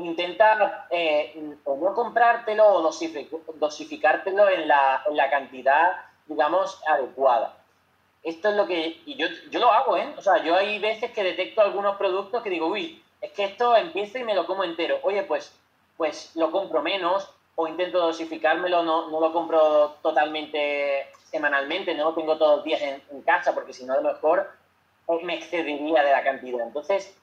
intenta 0.00 0.86
eh, 0.90 1.56
o 1.64 1.76
no 1.76 1.94
comprártelo 1.94 2.66
o 2.66 2.92
dosificártelo 3.54 4.48
en 4.48 4.66
la, 4.66 5.02
en 5.08 5.16
la, 5.16 5.30
cantidad, 5.30 5.92
digamos, 6.26 6.80
adecuada. 6.86 7.56
Esto 8.22 8.48
es 8.48 8.56
lo 8.56 8.66
que, 8.66 9.00
y 9.06 9.16
yo, 9.16 9.26
yo 9.50 9.60
lo 9.60 9.70
hago, 9.70 9.96
¿eh? 9.96 10.12
O 10.16 10.22
sea, 10.22 10.42
yo 10.42 10.56
hay 10.56 10.78
veces 10.78 11.12
que 11.12 11.22
detecto 11.22 11.60
algunos 11.60 11.96
productos 11.96 12.42
que 12.42 12.50
digo, 12.50 12.66
uy, 12.66 13.02
es 13.20 13.32
que 13.32 13.44
esto 13.44 13.76
empieza 13.76 14.18
y 14.18 14.24
me 14.24 14.34
lo 14.34 14.46
como 14.46 14.64
entero. 14.64 14.98
Oye, 15.02 15.22
pues, 15.22 15.54
pues 15.96 16.34
lo 16.34 16.50
compro 16.50 16.82
menos 16.82 17.30
o 17.54 17.68
intento 17.68 18.00
dosificármelo, 18.00 18.82
no, 18.82 19.10
no 19.10 19.20
lo 19.20 19.32
compro 19.32 19.96
totalmente 20.02 21.06
semanalmente, 21.30 21.94
no 21.94 22.10
lo 22.10 22.14
tengo 22.14 22.36
todos 22.36 22.56
los 22.56 22.64
días 22.64 22.82
en, 22.82 23.02
en 23.10 23.22
casa 23.22 23.54
porque 23.54 23.72
si 23.72 23.84
no 23.84 23.92
a 23.92 24.00
lo 24.00 24.12
mejor 24.12 24.50
me 25.22 25.34
excedería 25.34 26.02
de 26.02 26.10
la 26.10 26.24
cantidad. 26.24 26.66
Entonces, 26.66 27.14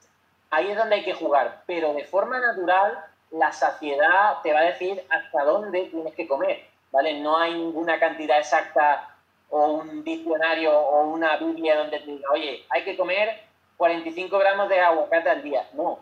ahí 0.52 0.70
es 0.70 0.76
donde 0.76 0.96
hay 0.96 1.04
que 1.04 1.14
jugar, 1.14 1.62
pero 1.66 1.92
de 1.94 2.04
forma 2.04 2.38
natural 2.38 3.04
la 3.32 3.50
saciedad 3.52 4.36
te 4.42 4.52
va 4.52 4.60
a 4.60 4.64
decir 4.64 5.02
hasta 5.08 5.44
dónde 5.44 5.86
tienes 5.86 6.14
que 6.14 6.28
comer, 6.28 6.64
¿vale? 6.92 7.20
No 7.20 7.38
hay 7.38 7.54
ninguna 7.54 7.98
cantidad 7.98 8.38
exacta 8.38 9.08
o 9.48 9.72
un 9.72 10.04
diccionario 10.04 10.78
o 10.78 11.08
una 11.08 11.38
Biblia 11.38 11.76
donde 11.76 11.98
te 11.98 12.10
diga, 12.10 12.28
oye, 12.32 12.64
hay 12.68 12.84
que 12.84 12.96
comer 12.96 13.40
45 13.78 14.38
gramos 14.38 14.68
de 14.68 14.78
aguacate 14.80 15.30
al 15.30 15.42
día. 15.42 15.66
No, 15.74 15.98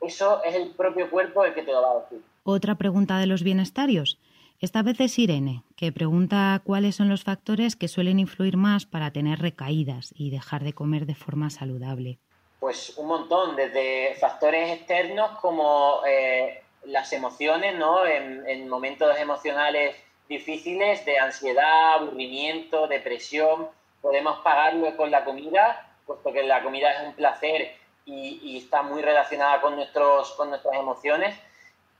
eso 0.00 0.42
es 0.42 0.56
el 0.56 0.70
propio 0.70 1.08
cuerpo 1.08 1.44
el 1.44 1.54
que 1.54 1.62
te 1.62 1.72
lo 1.72 1.82
va 1.82 1.90
a 1.92 2.00
decir. 2.00 2.22
Otra 2.42 2.74
pregunta 2.74 3.18
de 3.18 3.26
los 3.26 3.44
bienestarios. 3.44 4.18
Esta 4.60 4.82
vez 4.82 5.00
es 5.00 5.18
Irene, 5.18 5.62
que 5.76 5.92
pregunta 5.92 6.60
cuáles 6.64 6.96
son 6.96 7.08
los 7.08 7.22
factores 7.22 7.76
que 7.76 7.88
suelen 7.88 8.18
influir 8.18 8.56
más 8.56 8.84
para 8.84 9.12
tener 9.12 9.38
recaídas 9.38 10.12
y 10.16 10.30
dejar 10.30 10.64
de 10.64 10.72
comer 10.72 11.06
de 11.06 11.14
forma 11.14 11.50
saludable. 11.50 12.18
Pues 12.62 12.96
un 12.96 13.08
montón, 13.08 13.56
desde 13.56 14.14
factores 14.20 14.70
externos 14.70 15.36
como 15.40 16.00
eh, 16.06 16.62
las 16.84 17.12
emociones, 17.12 17.74
¿no? 17.74 18.06
En, 18.06 18.68
momentos 18.68 19.18
emocionales 19.18 19.96
difíciles 20.28 21.04
de 21.04 21.18
ansiedad, 21.18 21.94
aburrimiento, 21.94 22.86
depresión, 22.86 23.68
podemos 24.00 24.38
pagarlo 24.44 24.96
con 24.96 25.10
la 25.10 25.24
comida, 25.24 25.92
puesto 26.06 26.32
que 26.32 26.44
la 26.44 26.62
comida 26.62 26.92
es 26.92 27.08
un 27.08 27.14
placer 27.14 27.74
y, 28.04 28.58
está 28.58 28.82
muy 28.82 29.02
relacionada 29.02 29.60
con, 29.60 29.74
nuestros, 29.74 30.30
con 30.34 30.50
nuestras 30.50 30.76
emociones, 30.76 31.36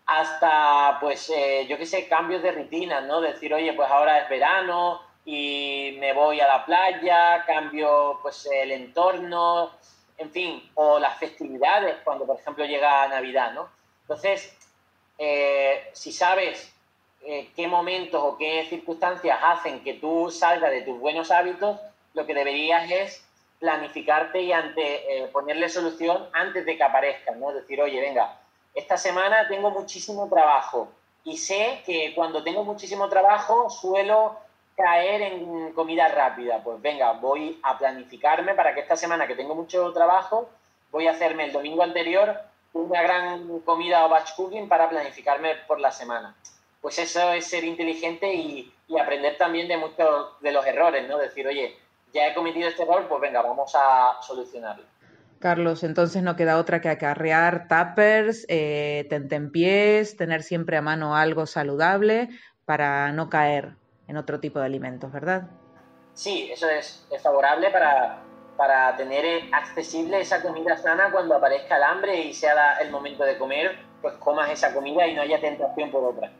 hasta, 0.06 0.98
pues, 1.00 1.28
eh, 1.30 1.66
yo 1.68 1.76
qué 1.76 1.86
sé, 1.86 2.06
cambios 2.06 2.40
de 2.40 2.52
rutina, 2.52 3.00
¿no? 3.00 3.20
Decir, 3.20 3.52
oye, 3.52 3.72
pues 3.72 3.90
ahora 3.90 4.20
es 4.20 4.28
verano 4.28 5.02
y 5.24 5.96
me 5.98 6.12
voy 6.12 6.40
a 6.40 6.46
la 6.46 6.64
playa, 6.64 7.44
cambio, 7.48 8.20
pues, 8.22 8.46
el 8.46 8.70
entorno, 8.70 9.72
en 10.22 10.30
fin, 10.30 10.70
o 10.74 10.98
las 10.98 11.18
festividades, 11.18 11.96
cuando 12.04 12.26
por 12.26 12.38
ejemplo 12.38 12.64
llega 12.64 13.08
Navidad, 13.08 13.52
¿no? 13.52 13.68
Entonces, 14.02 14.56
eh, 15.18 15.90
si 15.92 16.12
sabes 16.12 16.72
eh, 17.22 17.50
qué 17.54 17.66
momentos 17.66 18.22
o 18.22 18.36
qué 18.38 18.66
circunstancias 18.68 19.38
hacen 19.42 19.82
que 19.82 19.94
tú 19.94 20.30
salgas 20.30 20.70
de 20.70 20.82
tus 20.82 20.98
buenos 20.98 21.30
hábitos, 21.30 21.78
lo 22.14 22.26
que 22.26 22.34
deberías 22.34 22.90
es 22.90 23.24
planificarte 23.58 24.42
y 24.42 24.52
ante, 24.52 25.24
eh, 25.24 25.28
ponerle 25.28 25.68
solución 25.68 26.28
antes 26.32 26.64
de 26.66 26.76
que 26.76 26.82
aparezcan, 26.82 27.38
¿no? 27.38 27.52
Decir, 27.52 27.80
oye, 27.80 28.00
venga, 28.00 28.40
esta 28.74 28.96
semana 28.96 29.48
tengo 29.48 29.70
muchísimo 29.70 30.28
trabajo 30.28 30.88
y 31.24 31.36
sé 31.36 31.82
que 31.84 32.12
cuando 32.14 32.42
tengo 32.42 32.64
muchísimo 32.64 33.08
trabajo 33.08 33.70
suelo 33.70 34.36
caer 34.76 35.22
en 35.22 35.72
comida 35.72 36.08
rápida. 36.08 36.62
Pues 36.62 36.80
venga, 36.80 37.12
voy 37.12 37.58
a 37.62 37.78
planificarme 37.78 38.54
para 38.54 38.74
que 38.74 38.80
esta 38.80 38.96
semana 38.96 39.26
que 39.26 39.36
tengo 39.36 39.54
mucho 39.54 39.92
trabajo, 39.92 40.48
voy 40.90 41.06
a 41.06 41.12
hacerme 41.12 41.44
el 41.44 41.52
domingo 41.52 41.82
anterior 41.82 42.52
una 42.72 43.02
gran 43.02 43.60
comida 43.60 44.04
o 44.06 44.08
batch 44.08 44.34
cooking 44.34 44.68
para 44.68 44.88
planificarme 44.88 45.56
por 45.66 45.80
la 45.80 45.90
semana. 45.90 46.34
Pues 46.80 46.98
eso 46.98 47.32
es 47.32 47.46
ser 47.46 47.64
inteligente 47.64 48.32
y, 48.34 48.72
aprender 49.00 49.38
también 49.38 49.68
de 49.68 49.78
muchos 49.78 50.38
de 50.42 50.52
los 50.52 50.66
errores, 50.66 51.08
¿no? 51.08 51.16
Decir, 51.16 51.46
oye, 51.46 51.74
ya 52.12 52.28
he 52.28 52.34
cometido 52.34 52.68
este 52.68 52.82
error, 52.82 53.06
pues 53.08 53.22
venga, 53.22 53.40
vamos 53.40 53.72
a 53.74 54.20
solucionarlo. 54.20 54.84
Carlos, 55.38 55.82
entonces 55.82 56.22
no 56.22 56.36
queda 56.36 56.58
otra 56.58 56.82
que 56.82 56.90
acarrear 56.90 57.68
tuppers, 57.68 58.44
eh, 58.48 59.06
tentempiés, 59.08 60.14
tener 60.18 60.42
siempre 60.42 60.76
a 60.76 60.82
mano 60.82 61.16
algo 61.16 61.46
saludable 61.46 62.28
para 62.66 63.12
no 63.12 63.30
caer 63.30 63.76
en 64.08 64.16
otro 64.16 64.40
tipo 64.40 64.58
de 64.58 64.66
alimentos, 64.66 65.12
¿verdad? 65.12 65.48
Sí, 66.14 66.50
eso 66.52 66.68
es, 66.68 67.06
favorable 67.22 67.70
para, 67.70 68.22
para 68.56 68.96
tener 68.96 69.44
accesible 69.52 70.20
esa 70.20 70.42
comida 70.42 70.76
sana 70.76 71.10
cuando 71.10 71.34
aparezca 71.34 71.76
el 71.76 71.82
hambre 71.82 72.20
y 72.20 72.34
sea 72.34 72.78
el 72.80 72.90
momento 72.90 73.24
de 73.24 73.38
comer, 73.38 73.78
pues 74.02 74.14
comas 74.14 74.50
esa 74.50 74.74
comida 74.74 75.06
y 75.06 75.14
no 75.14 75.22
haya 75.22 75.40
tentación 75.40 75.90
por 75.90 76.04
otra. 76.04 76.32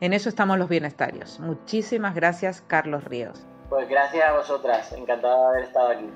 En 0.00 0.12
eso 0.14 0.28
estamos 0.28 0.58
los 0.58 0.68
bienestarios. 0.68 1.38
Muchísimas 1.40 2.14
gracias, 2.14 2.62
Carlos 2.62 3.04
Ríos. 3.04 3.46
Pues 3.68 3.88
gracias 3.88 4.24
a 4.24 4.32
vosotras, 4.32 4.92
encantado 4.92 5.42
de 5.42 5.48
haber 5.48 5.64
estado 5.64 5.88
aquí. 5.90 6.10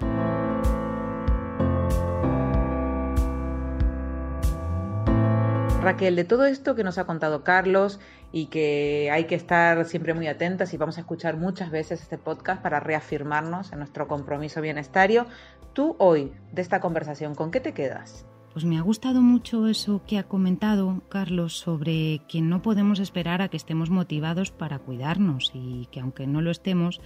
Raquel, 5.84 6.16
de 6.16 6.24
todo 6.24 6.46
esto 6.46 6.74
que 6.74 6.82
nos 6.82 6.96
ha 6.96 7.04
contado 7.04 7.44
Carlos 7.44 8.00
y 8.34 8.46
que 8.46 9.10
hay 9.12 9.26
que 9.26 9.36
estar 9.36 9.84
siempre 9.84 10.12
muy 10.12 10.26
atentas 10.26 10.74
y 10.74 10.76
vamos 10.76 10.98
a 10.98 11.02
escuchar 11.02 11.36
muchas 11.36 11.70
veces 11.70 12.02
este 12.02 12.18
podcast 12.18 12.60
para 12.60 12.80
reafirmarnos 12.80 13.70
en 13.70 13.78
nuestro 13.78 14.08
compromiso 14.08 14.60
bienestario, 14.60 15.26
tú 15.72 15.94
hoy, 16.00 16.32
de 16.50 16.60
esta 16.60 16.80
conversación, 16.80 17.36
¿con 17.36 17.52
qué 17.52 17.60
te 17.60 17.72
quedas? 17.72 18.26
Pues 18.52 18.64
me 18.64 18.76
ha 18.76 18.80
gustado 18.80 19.22
mucho 19.22 19.68
eso 19.68 20.02
que 20.04 20.18
ha 20.18 20.24
comentado 20.24 21.00
Carlos 21.08 21.56
sobre 21.56 22.22
que 22.26 22.40
no 22.40 22.60
podemos 22.60 22.98
esperar 22.98 23.40
a 23.40 23.46
que 23.46 23.56
estemos 23.56 23.88
motivados 23.88 24.50
para 24.50 24.80
cuidarnos 24.80 25.52
y 25.54 25.86
que 25.92 26.00
aunque 26.00 26.26
no 26.26 26.40
lo 26.40 26.50
estemos, 26.50 27.00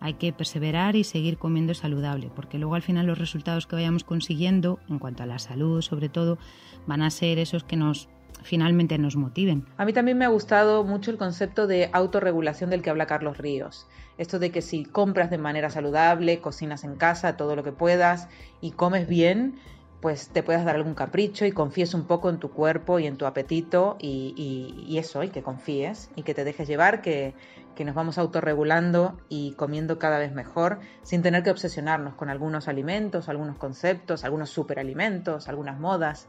hay 0.00 0.14
que 0.14 0.32
perseverar 0.32 0.96
y 0.96 1.04
seguir 1.04 1.36
comiendo 1.36 1.74
saludable, 1.74 2.30
porque 2.34 2.58
luego 2.58 2.74
al 2.74 2.82
final 2.82 3.06
los 3.06 3.18
resultados 3.18 3.66
que 3.66 3.76
vayamos 3.76 4.04
consiguiendo, 4.04 4.80
en 4.88 4.98
cuanto 4.98 5.24
a 5.24 5.26
la 5.26 5.38
salud 5.40 5.82
sobre 5.82 6.08
todo, 6.08 6.38
van 6.86 7.02
a 7.02 7.10
ser 7.10 7.38
esos 7.38 7.64
que 7.64 7.76
nos 7.76 8.08
finalmente 8.42 8.98
nos 8.98 9.16
motiven. 9.16 9.66
A 9.76 9.84
mí 9.84 9.92
también 9.92 10.18
me 10.18 10.24
ha 10.24 10.28
gustado 10.28 10.84
mucho 10.84 11.10
el 11.10 11.18
concepto 11.18 11.66
de 11.66 11.90
autorregulación 11.92 12.70
del 12.70 12.82
que 12.82 12.90
habla 12.90 13.06
Carlos 13.06 13.38
Ríos. 13.38 13.86
Esto 14.18 14.38
de 14.38 14.50
que 14.50 14.62
si 14.62 14.84
compras 14.84 15.30
de 15.30 15.38
manera 15.38 15.70
saludable, 15.70 16.40
cocinas 16.40 16.84
en 16.84 16.96
casa 16.96 17.36
todo 17.36 17.56
lo 17.56 17.64
que 17.64 17.72
puedas 17.72 18.28
y 18.60 18.72
comes 18.72 19.08
bien, 19.08 19.58
pues 20.00 20.28
te 20.28 20.42
puedas 20.42 20.64
dar 20.64 20.76
algún 20.76 20.94
capricho 20.94 21.44
y 21.44 21.52
confíes 21.52 21.94
un 21.94 22.04
poco 22.06 22.30
en 22.30 22.38
tu 22.38 22.50
cuerpo 22.50 22.98
y 22.98 23.06
en 23.06 23.16
tu 23.16 23.26
apetito 23.26 23.96
y, 24.00 24.96
eso, 24.98 25.22
y 25.22 25.28
que 25.28 25.42
confíes 25.42 26.10
y 26.16 26.22
que 26.22 26.34
te 26.34 26.44
dejes 26.44 26.66
llevar, 26.66 27.02
que, 27.02 27.34
que 27.74 27.84
nos 27.84 27.94
vamos 27.94 28.18
autorregulando 28.18 29.18
y 29.28 29.52
comiendo 29.52 29.98
cada 29.98 30.18
vez 30.18 30.32
mejor 30.32 30.80
sin 31.02 31.22
tener 31.22 31.42
que 31.42 31.50
obsesionarnos 31.50 32.14
con 32.14 32.30
algunos 32.30 32.68
alimentos, 32.68 33.28
algunos 33.28 33.56
conceptos, 33.56 34.24
algunos 34.24 34.50
superalimentos, 34.50 35.48
algunas 35.48 35.78
modas 35.78 36.28